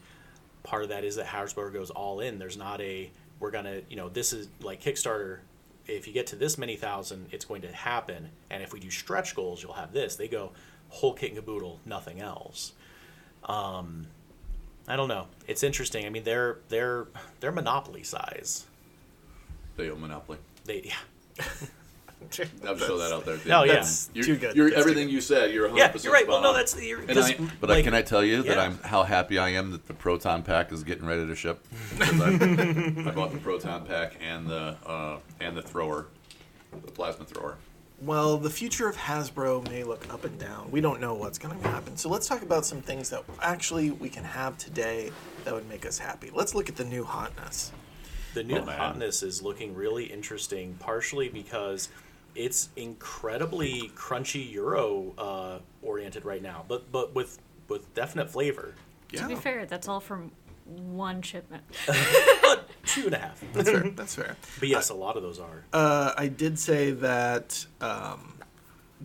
[0.63, 2.39] part of that is that Hasbro goes all in.
[2.39, 5.39] There's not a, we're going to, you know, this is like Kickstarter.
[5.85, 8.29] If you get to this many thousand, it's going to happen.
[8.49, 10.15] And if we do stretch goals, you'll have this.
[10.15, 10.51] They go
[10.89, 12.71] whole kit and caboodle, nothing else.
[13.43, 14.07] Um,
[14.87, 15.27] I don't know.
[15.47, 16.05] It's interesting.
[16.05, 17.07] I mean, they're they're
[17.39, 18.65] they're monopoly size.
[19.75, 20.37] they own Monopoly.
[20.65, 21.43] They yeah.
[22.67, 23.37] I'll show that out there.
[23.37, 23.49] Too.
[23.51, 23.73] Oh, yeah.
[23.73, 24.55] That's You're, too good.
[24.55, 25.13] You're, That's too everything good.
[25.13, 26.27] you said, you're 100% Yeah, you're right.
[26.27, 26.55] Well, spot no, on.
[26.55, 26.91] that's the.
[26.91, 28.57] And this- I, but like- can I tell you that.
[28.59, 31.65] I'm how happy I am that the proton pack is getting ready to ship.
[31.99, 32.05] I,
[33.07, 36.07] I bought the proton pack and the uh, and the thrower,
[36.85, 37.57] the plasma thrower.
[38.01, 40.69] Well, the future of Hasbro may look up and down.
[40.71, 41.95] We don't know what's going to happen.
[41.95, 45.09] So let's talk about some things that actually we can have today
[45.45, 46.29] that would make us happy.
[46.33, 47.71] Let's look at the new hotness.
[48.33, 51.89] The new Oh, hotness is looking really interesting, partially because
[52.35, 58.73] it's incredibly crunchy Euro uh, oriented right now, but but with with definite flavor.
[59.13, 60.31] To be fair, that's all from
[60.65, 61.63] one shipment.
[62.41, 63.43] But two and a half.
[63.53, 63.89] That's fair.
[63.95, 64.35] That's fair.
[64.59, 65.63] But yes, a lot of those are.
[65.71, 68.33] Uh, I did say that um,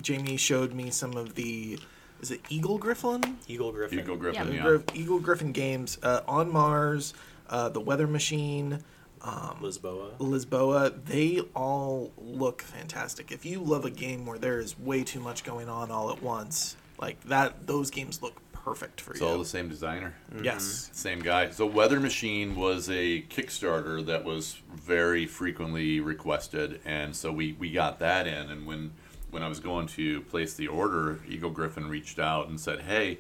[0.03, 1.79] Jamie showed me some of the.
[2.21, 3.39] Is it Eagle Gryphon?
[3.47, 3.99] Eagle Gryphon.
[4.01, 4.55] Eagle Gryphon, Yeah.
[4.55, 4.61] yeah.
[4.75, 7.15] Eagle, Eagle Gryphon games uh, on Mars,
[7.49, 8.83] uh, the Weather Machine,
[9.23, 10.17] Um, Lisboa.
[10.19, 11.05] Lisboa.
[11.05, 13.33] They all look fantastic.
[13.33, 16.23] If you love a game where there is way too much going on all at
[16.23, 19.27] once, like that, those games look perfect for It's you.
[19.27, 20.15] It's all the same designer.
[20.33, 20.45] Mm-hmm.
[20.45, 20.91] Yes.
[20.93, 21.51] Same guy.
[21.51, 27.71] So Weather Machine was a Kickstarter that was very frequently requested, and so we, we
[27.73, 28.51] got that in.
[28.51, 28.93] And when
[29.31, 33.19] when I was going to place the order, Eagle Gryphon reached out and said, "Hey,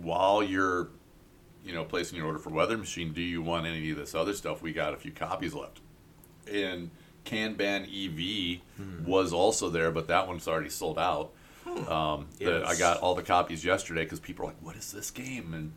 [0.00, 0.88] while you're
[1.68, 4.32] you know placing your order for Weather Machine, do you want any of this other
[4.34, 4.62] stuff?
[4.62, 5.80] We got a few copies left."
[6.50, 6.90] And
[7.24, 8.60] Kanban EV
[9.06, 11.30] was also there, but that one's already sold out.
[11.88, 15.10] Um, the- I got all the copies yesterday because people are like, "What is this
[15.10, 15.72] game?" And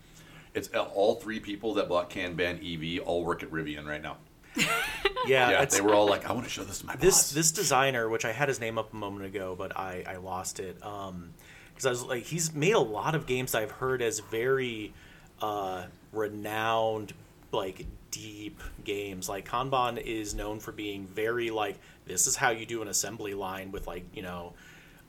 [0.54, 4.18] it's all three people that bought Kanban EV all work at Rivian right now.
[5.28, 7.32] Yeah, Yeah, they were all like, "I want to show this to my this boss."
[7.32, 10.60] this designer, which I had his name up a moment ago, but I I lost
[10.60, 10.84] it.
[10.84, 11.34] Um,
[11.70, 14.94] because I was like, he's made a lot of games I've heard as very
[15.42, 17.14] uh, renowned,
[17.52, 19.28] like deep games.
[19.30, 23.34] Like Kanban is known for being very like this is how you do an assembly
[23.34, 24.54] line with like you know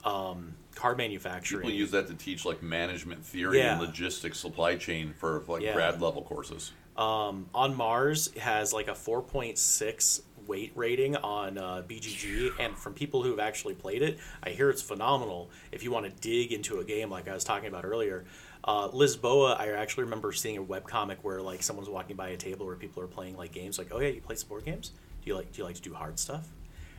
[0.03, 1.61] um, car manufacturing.
[1.61, 5.73] People use that to teach like management theory and logistics, supply chain for like Yeah.
[5.73, 6.71] grad level courses.
[6.97, 13.23] um, on Mars has like a 4.6 weight rating on uh, BGG, and from people
[13.23, 15.49] who've actually played it, I hear it's phenomenal.
[15.71, 18.25] If you want to dig into a game, like I was talking about earlier,
[18.63, 22.65] uh, Lisboa, I actually remember seeing a webcomic where like someone's walking by a table
[22.65, 24.91] where people are playing like games, like, oh yeah, you play some board games?
[25.23, 26.47] Do you like do you like to do hard stuff?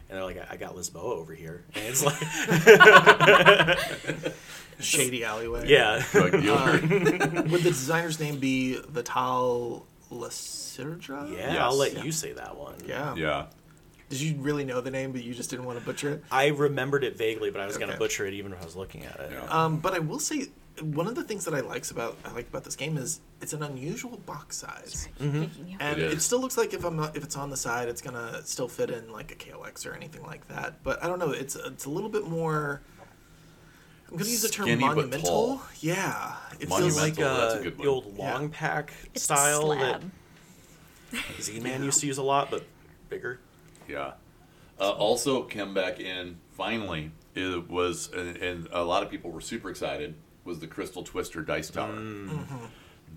[0.09, 2.19] And they're like, I I got Lisboa over here, and it's like,
[4.81, 5.69] Shady alleyway.
[5.69, 6.73] yeah, Drug dealer.
[6.73, 11.31] Would the designer's name be Vital Lacerda?
[11.33, 11.59] yeah, Yes.
[11.59, 12.75] I'll let you say that one.
[12.87, 13.15] Yeah.
[13.15, 13.47] yeah.
[14.11, 16.25] Did you really know the name, but you just didn't want to butcher it?
[16.31, 19.05] I remembered it vaguely, but I was gonna butcher it even if I was looking
[19.05, 19.33] at it.
[19.33, 19.65] Yeah.
[19.65, 20.47] Um, but I will say
[20.83, 23.53] one of the things that I likes about I like about this game is it's
[23.53, 25.77] an unusual box size, Mm-hmm.
[25.81, 26.25] and It it, is.
[26.25, 28.91] still looks like if I'm not, if it's on the side, it's gonna still fit
[28.91, 30.83] in like a Kallax or anything like that.
[30.83, 31.31] But I don't know.
[31.31, 32.81] It's it's a little bit more.
[34.11, 35.63] I'm gonna use the term Skinny monumental.
[35.81, 36.79] Yeah, it Monumental.
[36.79, 37.89] feels like like uh, that's a good the one.
[37.89, 38.33] old Yeah.
[38.35, 40.11] long pack It's style a slab.
[41.13, 42.65] that Z-Man used to use a lot, but
[43.09, 43.39] bigger.
[43.89, 44.13] Yeah.
[44.81, 47.13] Uh, also came back in finally.
[47.35, 50.15] It was and, and a lot of people were super excited.
[50.45, 51.93] Was the Crystal Twister Dice Tower?
[51.93, 52.65] Mm-hmm.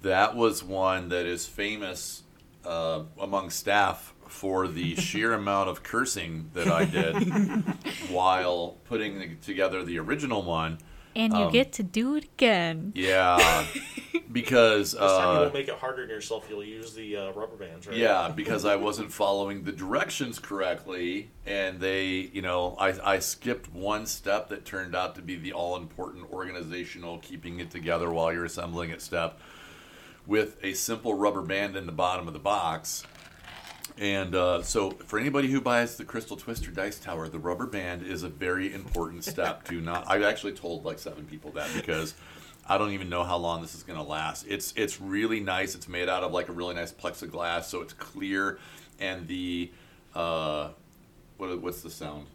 [0.02, 2.24] That was one that is famous
[2.66, 7.16] uh, among staff for the sheer amount of cursing that I did
[8.10, 10.78] while putting the- together the original one.
[11.18, 12.92] And you Um, get to do it again.
[12.96, 13.66] Yeah,
[14.32, 16.46] because This time you uh, won't make it harder on yourself.
[16.48, 17.98] You'll use the uh, rubber bands, right?
[17.98, 23.74] Yeah, because I wasn't following the directions correctly, and they, you know, I, I skipped
[23.74, 28.32] one step that turned out to be the all important organizational keeping it together while
[28.32, 29.40] you're assembling it step
[30.28, 33.04] with a simple rubber band in the bottom of the box.
[34.00, 38.06] And uh, so, for anybody who buys the Crystal Twister Dice Tower, the rubber band
[38.06, 40.06] is a very important step to not.
[40.08, 42.14] I've actually told like seven people that because
[42.68, 44.46] I don't even know how long this is going to last.
[44.48, 45.74] It's it's really nice.
[45.74, 48.60] It's made out of like a really nice plexiglass, so it's clear,
[49.00, 49.72] and the
[50.14, 50.70] uh,
[51.38, 52.28] what what's the sound?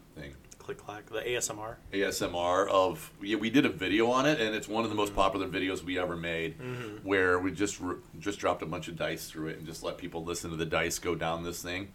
[0.63, 1.09] Click clack.
[1.09, 1.75] The ASMR.
[1.91, 5.09] ASMR of yeah, we did a video on it, and it's one of the most
[5.09, 5.19] mm-hmm.
[5.19, 7.05] popular videos we ever made, mm-hmm.
[7.05, 9.97] where we just r- just dropped a bunch of dice through it and just let
[9.97, 11.91] people listen to the dice go down this thing,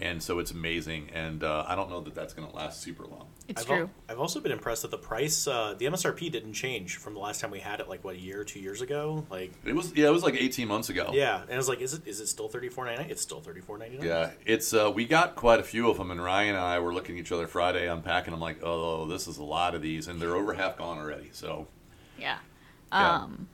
[0.00, 1.10] and so it's amazing.
[1.12, 3.26] And uh, I don't know that that's going to last super long.
[3.48, 3.76] It's I've true.
[3.82, 7.20] Al- I've also been impressed that the price, uh, the MSRP didn't change from the
[7.20, 9.26] last time we had it, like what a year, two years ago.
[9.30, 11.10] Like, It was yeah, it was like 18 months ago.
[11.12, 13.10] yeah, and I was like, is it is it still thirty four ninety nine?
[13.10, 14.06] It's still thirty four ninety nine.
[14.06, 16.94] Yeah, it's uh, we got quite a few of them, and Ryan and I were
[16.94, 18.32] looking at each other Friday unpacking.
[18.32, 21.30] I'm like, oh, this is a lot of these, and they're over half gone already.
[21.32, 21.66] So
[22.18, 22.38] Yeah.
[22.92, 23.16] Yeah.
[23.22, 23.48] Um,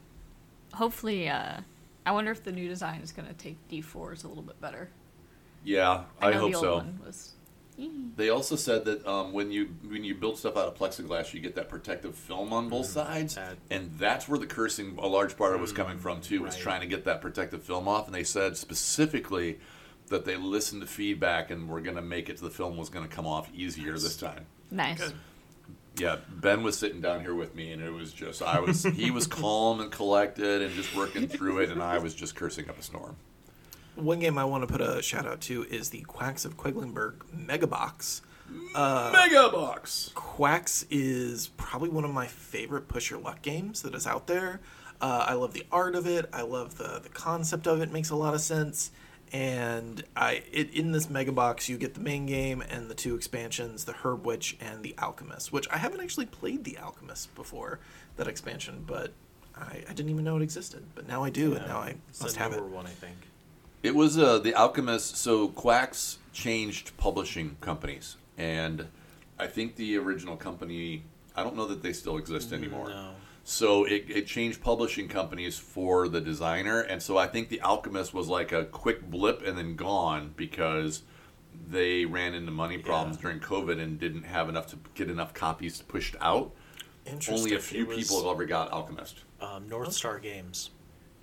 [0.73, 1.61] hopefully, uh,
[2.05, 4.89] I wonder if the new design is going to take D4s a little bit better.
[5.67, 6.77] Yeah, I, know hope the old so.
[6.77, 7.33] one was.
[8.17, 11.41] They also said that um, when you when you build stuff out of plexiglass, you
[11.41, 15.37] get that protective film on both sides, That- and that's where the cursing a large
[15.37, 16.43] part of it was coming from too.
[16.43, 16.63] Was right.
[16.63, 19.59] trying to get that protective film off, and they said specifically
[20.09, 22.89] that they listened to feedback and were going to make it so the film was
[22.89, 24.47] going to come off easier this time.
[24.71, 24.99] Nice.
[24.99, 25.15] Good.
[25.99, 29.11] Yeah, Ben was sitting down here with me, and it was just I was he
[29.11, 32.79] was calm and collected and just working through it, and I was just cursing up
[32.79, 33.17] a storm.
[33.97, 37.33] One game I want to put a shout out to is the Quacks of Quedlinburg
[37.33, 38.23] Mega Box.
[38.75, 40.11] Mega box.
[40.15, 44.61] Quacks is probably one of my favorite push your luck games that is out there.
[45.01, 46.29] Uh, I love the art of it.
[46.33, 47.93] I love the the concept of it.
[47.93, 48.91] Makes a lot of sense.
[49.33, 53.15] And I it, in this mega box you get the main game and the two
[53.17, 57.81] expansions, the Herb Witch and the Alchemist, which I haven't actually played the Alchemist before
[58.17, 59.13] that expansion, but
[59.57, 60.85] I, I didn't even know it existed.
[60.95, 62.63] But now I do, and now I must have it.
[62.63, 63.17] one, I think.
[63.83, 65.17] It was uh, the Alchemist.
[65.17, 68.87] So Quacks changed publishing companies, and
[69.39, 71.05] I think the original company.
[71.37, 72.89] I don't know that they still exist anymore.
[72.89, 73.11] No.
[73.45, 78.13] So it, it changed publishing companies for the designer, and so I think the Alchemist
[78.13, 81.03] was like a quick blip and then gone because
[81.71, 83.23] they ran into money problems Yeah.
[83.23, 86.53] during COVID and didn't have enough to get enough copies pushed out.
[87.05, 87.35] Interesting.
[87.37, 89.21] Only a few was- people have ever got Alchemist.
[89.41, 90.71] Um, North Star Games.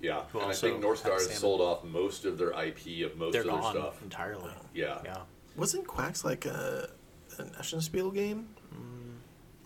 [0.04, 3.06] Yeah, Who and I also think North Star has sold off most of their IP
[3.10, 4.02] of most They're of their gone stuff.
[4.02, 4.50] entirely.
[4.74, 4.98] Yeah.
[5.02, 5.16] Yeah.
[5.56, 6.90] Wasn't Quacks like a
[7.38, 8.48] an Eschenspiel game?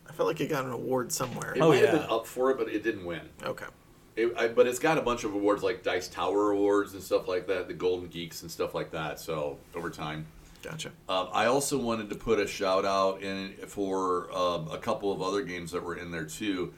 [0.08, 1.54] I felt like it got an award somewhere.
[1.54, 2.00] It Oh, might have yeah.
[2.02, 3.22] been up for it, but it didn't win.
[3.42, 3.66] Okay.
[4.14, 7.26] It, I, but it's got a bunch of awards like Dice Tower Awards and stuff
[7.26, 9.18] like that, the Golden Geeks and stuff like that.
[9.20, 10.26] So over time,
[10.62, 10.90] Gotcha.
[11.08, 15.20] um, I also wanted to put a shout out in for um, a couple of
[15.20, 16.72] other games that were in there too.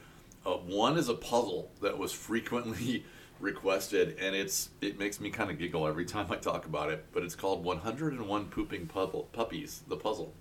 [0.45, 3.05] Uh, one is a puzzle that was frequently
[3.41, 7.05] requested, and it's it makes me kind of giggle every time I talk about it.
[7.11, 10.33] But it's called 101 Pooping Puddle, Puppies, the puzzle,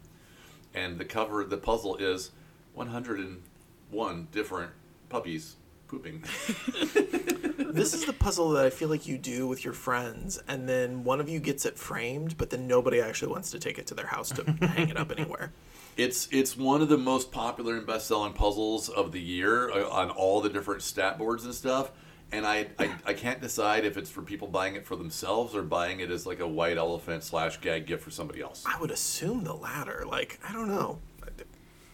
[0.75, 2.31] and the cover of the puzzle is
[2.75, 4.73] 101 different
[5.09, 5.57] puppies
[5.89, 6.23] pooping.
[7.73, 11.05] This is the puzzle that I feel like you do with your friends, and then
[11.05, 13.95] one of you gets it framed, but then nobody actually wants to take it to
[13.95, 15.53] their house to hang it up anywhere.
[15.97, 19.89] It's it's one of the most popular and best selling puzzles of the year uh,
[19.89, 21.93] on all the different stat boards and stuff.
[22.33, 25.63] And I, I I can't decide if it's for people buying it for themselves or
[25.63, 28.65] buying it as like a white elephant slash gag gift for somebody else.
[28.67, 30.05] I would assume the latter.
[30.07, 31.01] Like, I don't know.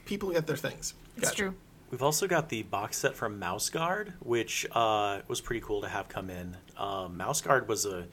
[0.05, 0.95] People get their things.
[1.17, 1.37] It's Gotcha.
[1.37, 1.55] true.
[1.91, 5.89] We've also got the box set from Mouse Guard, which uh, was pretty cool to
[5.89, 6.57] have come in.
[6.77, 8.07] Um, Mouse Guard was a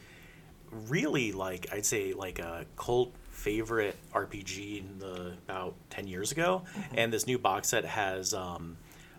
[0.72, 6.64] really like I'd say like a cult favorite RPG in the about ten years ago,
[6.96, 8.78] and this new box set has um,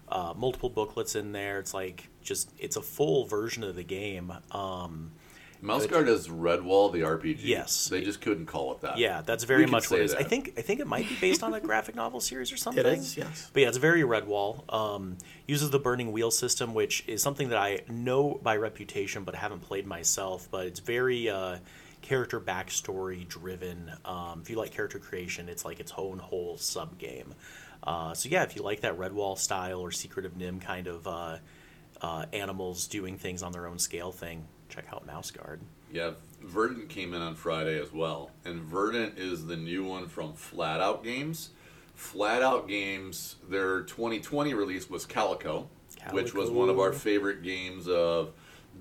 [0.09, 1.59] uh, multiple booklets in there.
[1.59, 4.32] It's like just it's a full version of the game.
[4.51, 5.12] Um,
[5.64, 7.39] Mouse Guard is Redwall the RPG.
[7.40, 7.89] Yes.
[7.89, 8.98] they just couldn't call it that.
[8.98, 10.14] yeah, that's very can much what it is.
[10.14, 12.85] I think I think it might be based on a graphic novel series or something.
[12.85, 13.51] It is, yes.
[13.52, 14.72] But yeah, it's very Redwall.
[14.72, 15.16] Um,
[15.47, 19.60] uses the burning wheel system, which is something that I know by reputation, but haven't
[19.60, 20.48] played myself.
[20.51, 21.59] But it's very uh,
[22.02, 23.90] character backstory driven.
[24.05, 27.35] Um, if you like character creation, it's like its own whole sub game.
[27.85, 31.06] Uh, so yeah, if you like that Redwall style or Secret of NIMH kind of
[31.06, 31.36] uh,
[32.01, 35.61] uh, animals doing things on their own scale thing, check out Mouse Guard.
[35.93, 36.12] Yeah,
[36.43, 40.81] Verdant came in on Friday as well, and Verdant is the new one from Flat
[40.81, 41.51] Out Games.
[41.94, 45.69] Flat Out Games, their 2020 release was Calico,
[46.11, 48.32] which was one of our favorite games of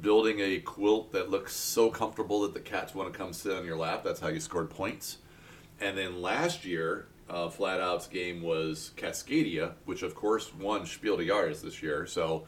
[0.01, 3.65] building a quilt that looks so comfortable that the cats want to come sit on
[3.65, 4.03] your lap.
[4.03, 5.17] That's how you scored points.
[5.79, 11.17] And then last year, uh, Flat Out's game was Cascadia, which of course won Spiel
[11.17, 12.05] des Jahres this year.
[12.05, 12.45] So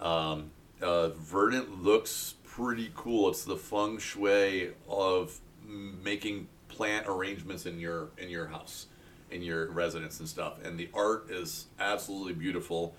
[0.00, 0.50] um,
[0.82, 3.30] uh, Verdant looks pretty cool.
[3.30, 8.86] It's the feng shui of making plant arrangements in your in your house,
[9.30, 10.54] in your residence and stuff.
[10.64, 12.94] And the art is absolutely beautiful.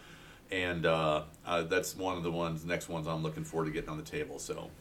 [0.52, 3.90] And uh, uh, that's one of the ones, next ones I'm looking forward to getting
[3.90, 4.40] on the table.
[4.40, 4.72] So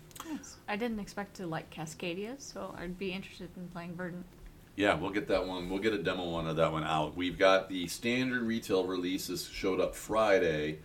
[0.66, 4.24] I didn't expect to like Cascadia, so I'd be interested in playing Verdant.
[4.78, 5.68] Yeah, we'll get that one.
[5.68, 7.16] We'll get a demo one of that one out.
[7.16, 10.78] We've got the standard retail releases showed up Friday.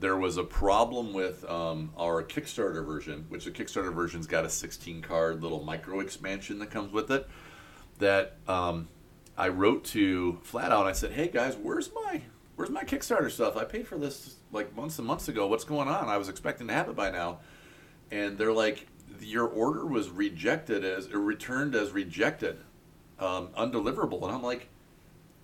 [0.00, 4.50] There was a problem with um, our Kickstarter version, which the Kickstarter version's got a
[4.50, 7.28] 16 card little micro expansion that comes with it.
[8.00, 8.88] That um,
[9.38, 10.88] I wrote to flat out.
[10.88, 12.22] I said, "Hey guys, where's my
[12.56, 13.56] where's my Kickstarter stuff?
[13.56, 15.46] I paid for this like months and months ago.
[15.46, 16.08] What's going on?
[16.08, 17.38] I was expecting to have it by now."
[18.10, 18.88] And they're like,
[19.20, 22.58] "Your order was rejected as returned as rejected."
[23.18, 24.22] Um, undeliverable.
[24.24, 24.68] And I'm like,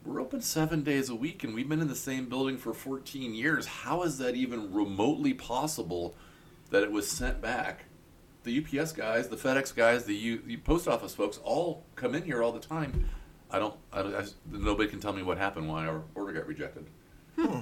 [0.05, 3.35] we're open seven days a week and we've been in the same building for 14
[3.35, 3.67] years.
[3.67, 6.15] How is that even remotely possible
[6.71, 7.85] that it was sent back?
[8.45, 12.25] The UPS guys, the FedEx guys, the, U, the post office folks all come in
[12.25, 13.09] here all the time.
[13.51, 16.87] I don't, I, I, nobody can tell me what happened why our order got rejected.
[17.37, 17.61] Hmm.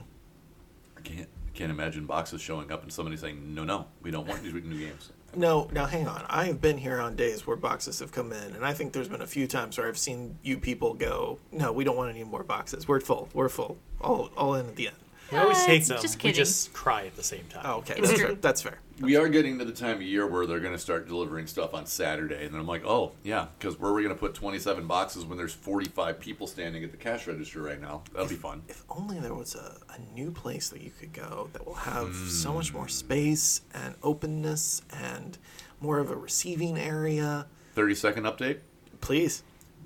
[0.96, 4.26] I can't, I can't imagine boxes showing up and somebody saying, no, no, we don't
[4.26, 5.10] want these new games.
[5.36, 6.24] No, now hang on.
[6.28, 9.08] I have been here on days where boxes have come in, and I think there's
[9.08, 12.24] been a few times where I've seen you people go, "No, we don't want any
[12.24, 12.88] more boxes.
[12.88, 13.28] We're full.
[13.32, 13.78] We're full.
[14.00, 14.96] All, all in at the end."
[15.30, 16.00] We always Uh, take it's them.
[16.02, 17.62] just we just cry at the same time.
[17.64, 18.26] Oh, okay, It's that's true.
[18.28, 18.36] fair.
[18.36, 18.80] That's fair.
[19.00, 21.72] We are getting to the time of year where they're going to start delivering stuff
[21.72, 24.34] on Saturday, and then I'm like, oh yeah, because where are we going to put
[24.34, 28.02] 27 boxes when there's 45 people standing at the cash register right now?
[28.12, 28.62] That'll be fun.
[28.68, 32.14] If only there was a, a new place that you could go that will have
[32.14, 35.38] so much more space and openness and
[35.80, 37.46] more of a receiving area.
[37.74, 38.58] 30 second update.
[39.00, 39.42] Please.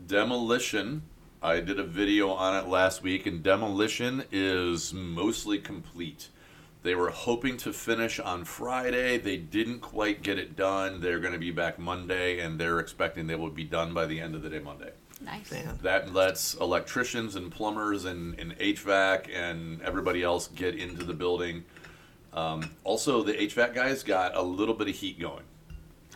[0.09, 1.03] Demolition.
[1.45, 6.31] I did a video on it last week, and Demolition is mostly complete.
[6.83, 9.19] They were hoping to finish on Friday.
[9.19, 11.03] They didn't quite get it done.
[11.03, 14.21] They're going to be back Monday, and they're expecting they will be done by the
[14.21, 14.93] end of the day Monday.
[15.21, 15.53] Nice.
[15.53, 15.79] Man.
[15.83, 21.65] That lets electricians and plumbers and, and HVAC and everybody else get into the building.
[22.33, 25.45] Um, also, the HVAC guys got a little bit of heat going.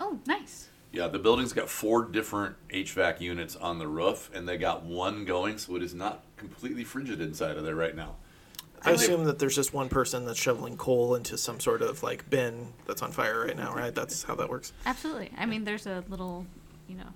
[0.00, 0.67] Oh, nice.
[0.92, 5.24] Yeah, the building's got four different HVAC units on the roof, and they got one
[5.26, 8.16] going, so it is not completely frigid inside of there right now.
[8.82, 12.30] I assume that there's just one person that's shoveling coal into some sort of like
[12.30, 13.92] bin that's on fire right now, right?
[13.94, 14.72] That's how that works.
[14.86, 15.32] Absolutely.
[15.36, 16.46] I mean, there's a little,
[16.88, 17.08] you know,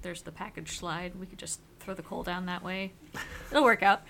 [0.00, 1.16] there's the package slide.
[1.16, 2.92] We could just throw the coal down that way.
[3.50, 4.02] It'll work out.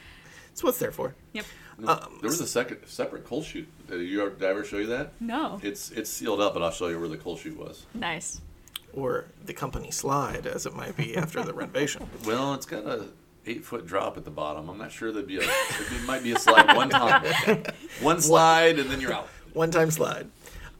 [0.51, 1.15] That's what's there for.
[1.33, 1.47] Yep.
[1.79, 3.69] No, Um, there was a second, separate coal chute.
[3.89, 5.13] Did, you, ever- did I ever show you that?
[5.19, 5.61] No.
[5.63, 7.87] It's it's sealed up, but I'll show you where the coal chute was.
[7.95, 8.43] Nice.
[8.95, 12.09] Or the company slide, as it might be after the renovation.
[12.25, 13.07] Well, it's got a
[13.47, 14.69] eight foot drop at the bottom.
[14.69, 15.43] I'm not sure there'd be a.
[15.43, 17.25] It might be a slide one time,
[18.01, 19.29] one slide, and then you're out.
[19.53, 20.29] One time slide.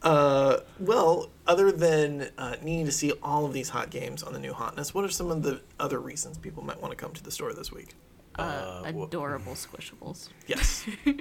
[0.01, 4.39] Uh, well, other than uh, needing to see all of these hot games on the
[4.39, 7.23] new hotness, what are some of the other reasons people might want to come to
[7.23, 7.95] the store this week?
[8.35, 10.29] Uh, wha- adorable squishables.
[10.47, 10.85] Yes.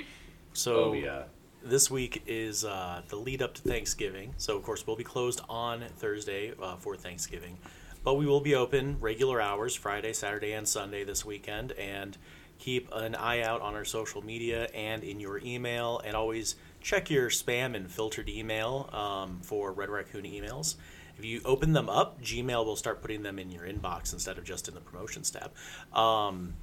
[0.54, 1.24] So Oh yeah.
[1.62, 4.34] This week is uh, the lead up to Thanksgiving.
[4.36, 7.58] So of course we'll be closed on Thursday uh, for Thanksgiving,
[8.04, 11.72] but we will be open regular hours Friday, Saturday, and Sunday this weekend.
[11.72, 12.16] And
[12.58, 17.10] keep an eye out on our social media and in your email, and always check
[17.10, 20.74] your spam and filtered email um, for Red Raccoon emails.
[21.16, 24.44] If you open them up, Gmail will start putting them in your inbox instead of
[24.44, 25.52] just in the promotions tab.
[25.96, 26.54] Um,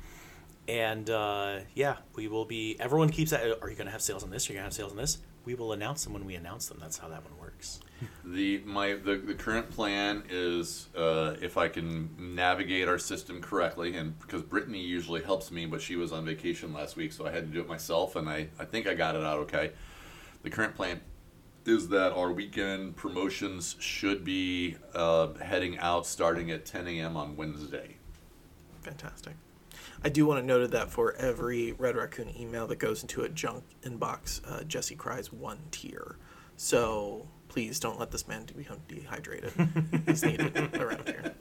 [0.67, 2.75] and uh, yeah, we will be.
[2.79, 3.41] Everyone keeps that.
[3.61, 4.47] Are you going to have sales on this?
[4.47, 5.19] You're you going to have sales on this?
[5.45, 6.79] We will announce them when we announce them.
[6.81, 7.79] That's how that one works.
[8.23, 13.95] The my the, the current plan is uh, if I can navigate our system correctly,
[13.95, 17.31] and because Brittany usually helps me, but she was on vacation last week, so I
[17.31, 19.71] had to do it myself, and I, I think I got it out okay.
[20.43, 21.01] The current plan
[21.65, 27.17] is that our weekend promotions should be uh, heading out starting at 10 a.m.
[27.17, 27.95] on Wednesday.
[28.81, 29.33] Fantastic.
[30.05, 33.29] I do want to note that for every Red Raccoon email that goes into a
[33.29, 36.17] junk inbox, uh, Jesse cries one tear.
[36.57, 39.51] So please don't let this man become dehydrated.
[40.05, 41.33] He's needed around here.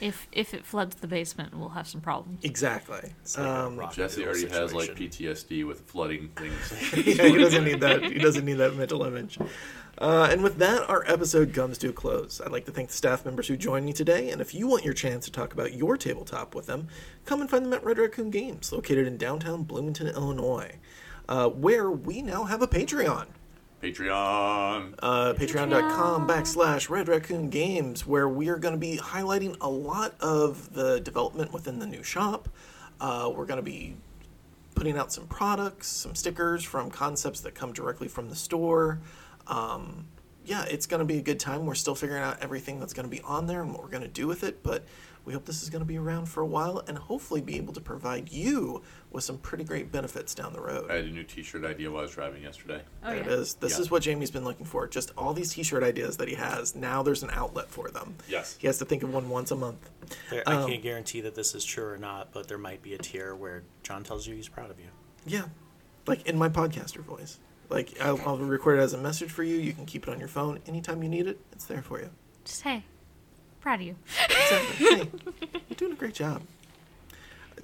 [0.00, 2.42] If if it floods the basement, we'll have some problems.
[2.44, 3.12] Exactly.
[3.36, 4.94] Like Um, Jesse and roll already has like.
[4.96, 6.96] PTSD with flooding things.
[7.06, 8.04] yeah, he doesn't need that.
[8.04, 9.38] He doesn't need that mental image.
[9.98, 12.40] Uh, and with that, our episode comes to a close.
[12.40, 14.30] I'd like to thank the staff members who joined me today.
[14.30, 16.88] And if you want your chance to talk about your tabletop with them,
[17.24, 20.76] come and find them at Red Raccoon Games, located in downtown Bloomington, Illinois,
[21.28, 23.26] uh, where we now have a Patreon.
[23.82, 24.94] Patreon.
[25.00, 30.14] uh, patreon.com backslash red raccoon games where we are going to be highlighting a lot
[30.20, 32.48] of the development within the new shop
[33.00, 33.96] uh, we're going to be
[34.76, 39.00] putting out some products some stickers from concepts that come directly from the store
[39.46, 40.06] um,
[40.44, 43.04] yeah it's going to be a good time we're still figuring out everything that's going
[43.08, 44.84] to be on there and what we're going to do with it but
[45.24, 47.72] we hope this is going to be around for a while and hopefully be able
[47.72, 48.82] to provide you
[49.12, 52.00] with some pretty great benefits down the road I had a new T-shirt idea while
[52.00, 52.82] I was driving yesterday.
[53.04, 53.22] Oh there yeah.
[53.22, 53.54] it is.
[53.54, 53.82] This Yeah.
[53.82, 54.88] is what Jamie's been looking for.
[54.88, 56.74] Just all these T-shirt ideas that he has.
[56.74, 58.16] Now there's an outlet for them.
[58.28, 58.56] Yes.
[58.58, 59.88] He has to think of one once a month.
[60.28, 62.94] There, Um, I can't guarantee that this is true or not, but there might be
[62.94, 64.86] a tier where John tells you he's proud of you.
[65.24, 65.44] Yeah,
[66.08, 67.38] like in my podcaster voice.
[67.72, 69.56] Like I'll, I'll record it as a message for you.
[69.56, 71.40] You can keep it on your phone anytime you need it.
[71.52, 72.10] It's there for you.
[72.44, 72.84] Just hey,
[73.60, 73.96] proud of you.
[74.28, 74.86] Exactly.
[74.86, 75.10] hey,
[75.68, 76.42] you're doing a great job.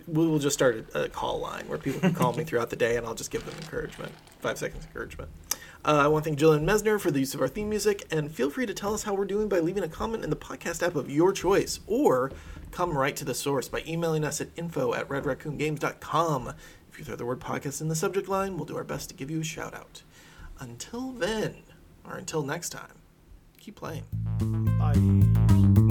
[0.06, 2.76] We will just start a, a call line where people can call me throughout the
[2.76, 4.12] day, and I'll just give them encouragement.
[4.40, 5.30] Five seconds encouragement.
[5.84, 8.32] Uh, I want to thank Jillian Mesner for the use of our theme music, and
[8.32, 10.84] feel free to tell us how we're doing by leaving a comment in the podcast
[10.84, 12.32] app of your choice, or
[12.70, 16.54] come right to the source by emailing us at info at redraccoongames.com.
[16.98, 19.14] If you throw the word podcast in the subject line, we'll do our best to
[19.14, 20.02] give you a shout out.
[20.58, 21.58] Until then,
[22.04, 22.98] or until next time,
[23.56, 24.02] keep playing.
[24.80, 25.87] Bye.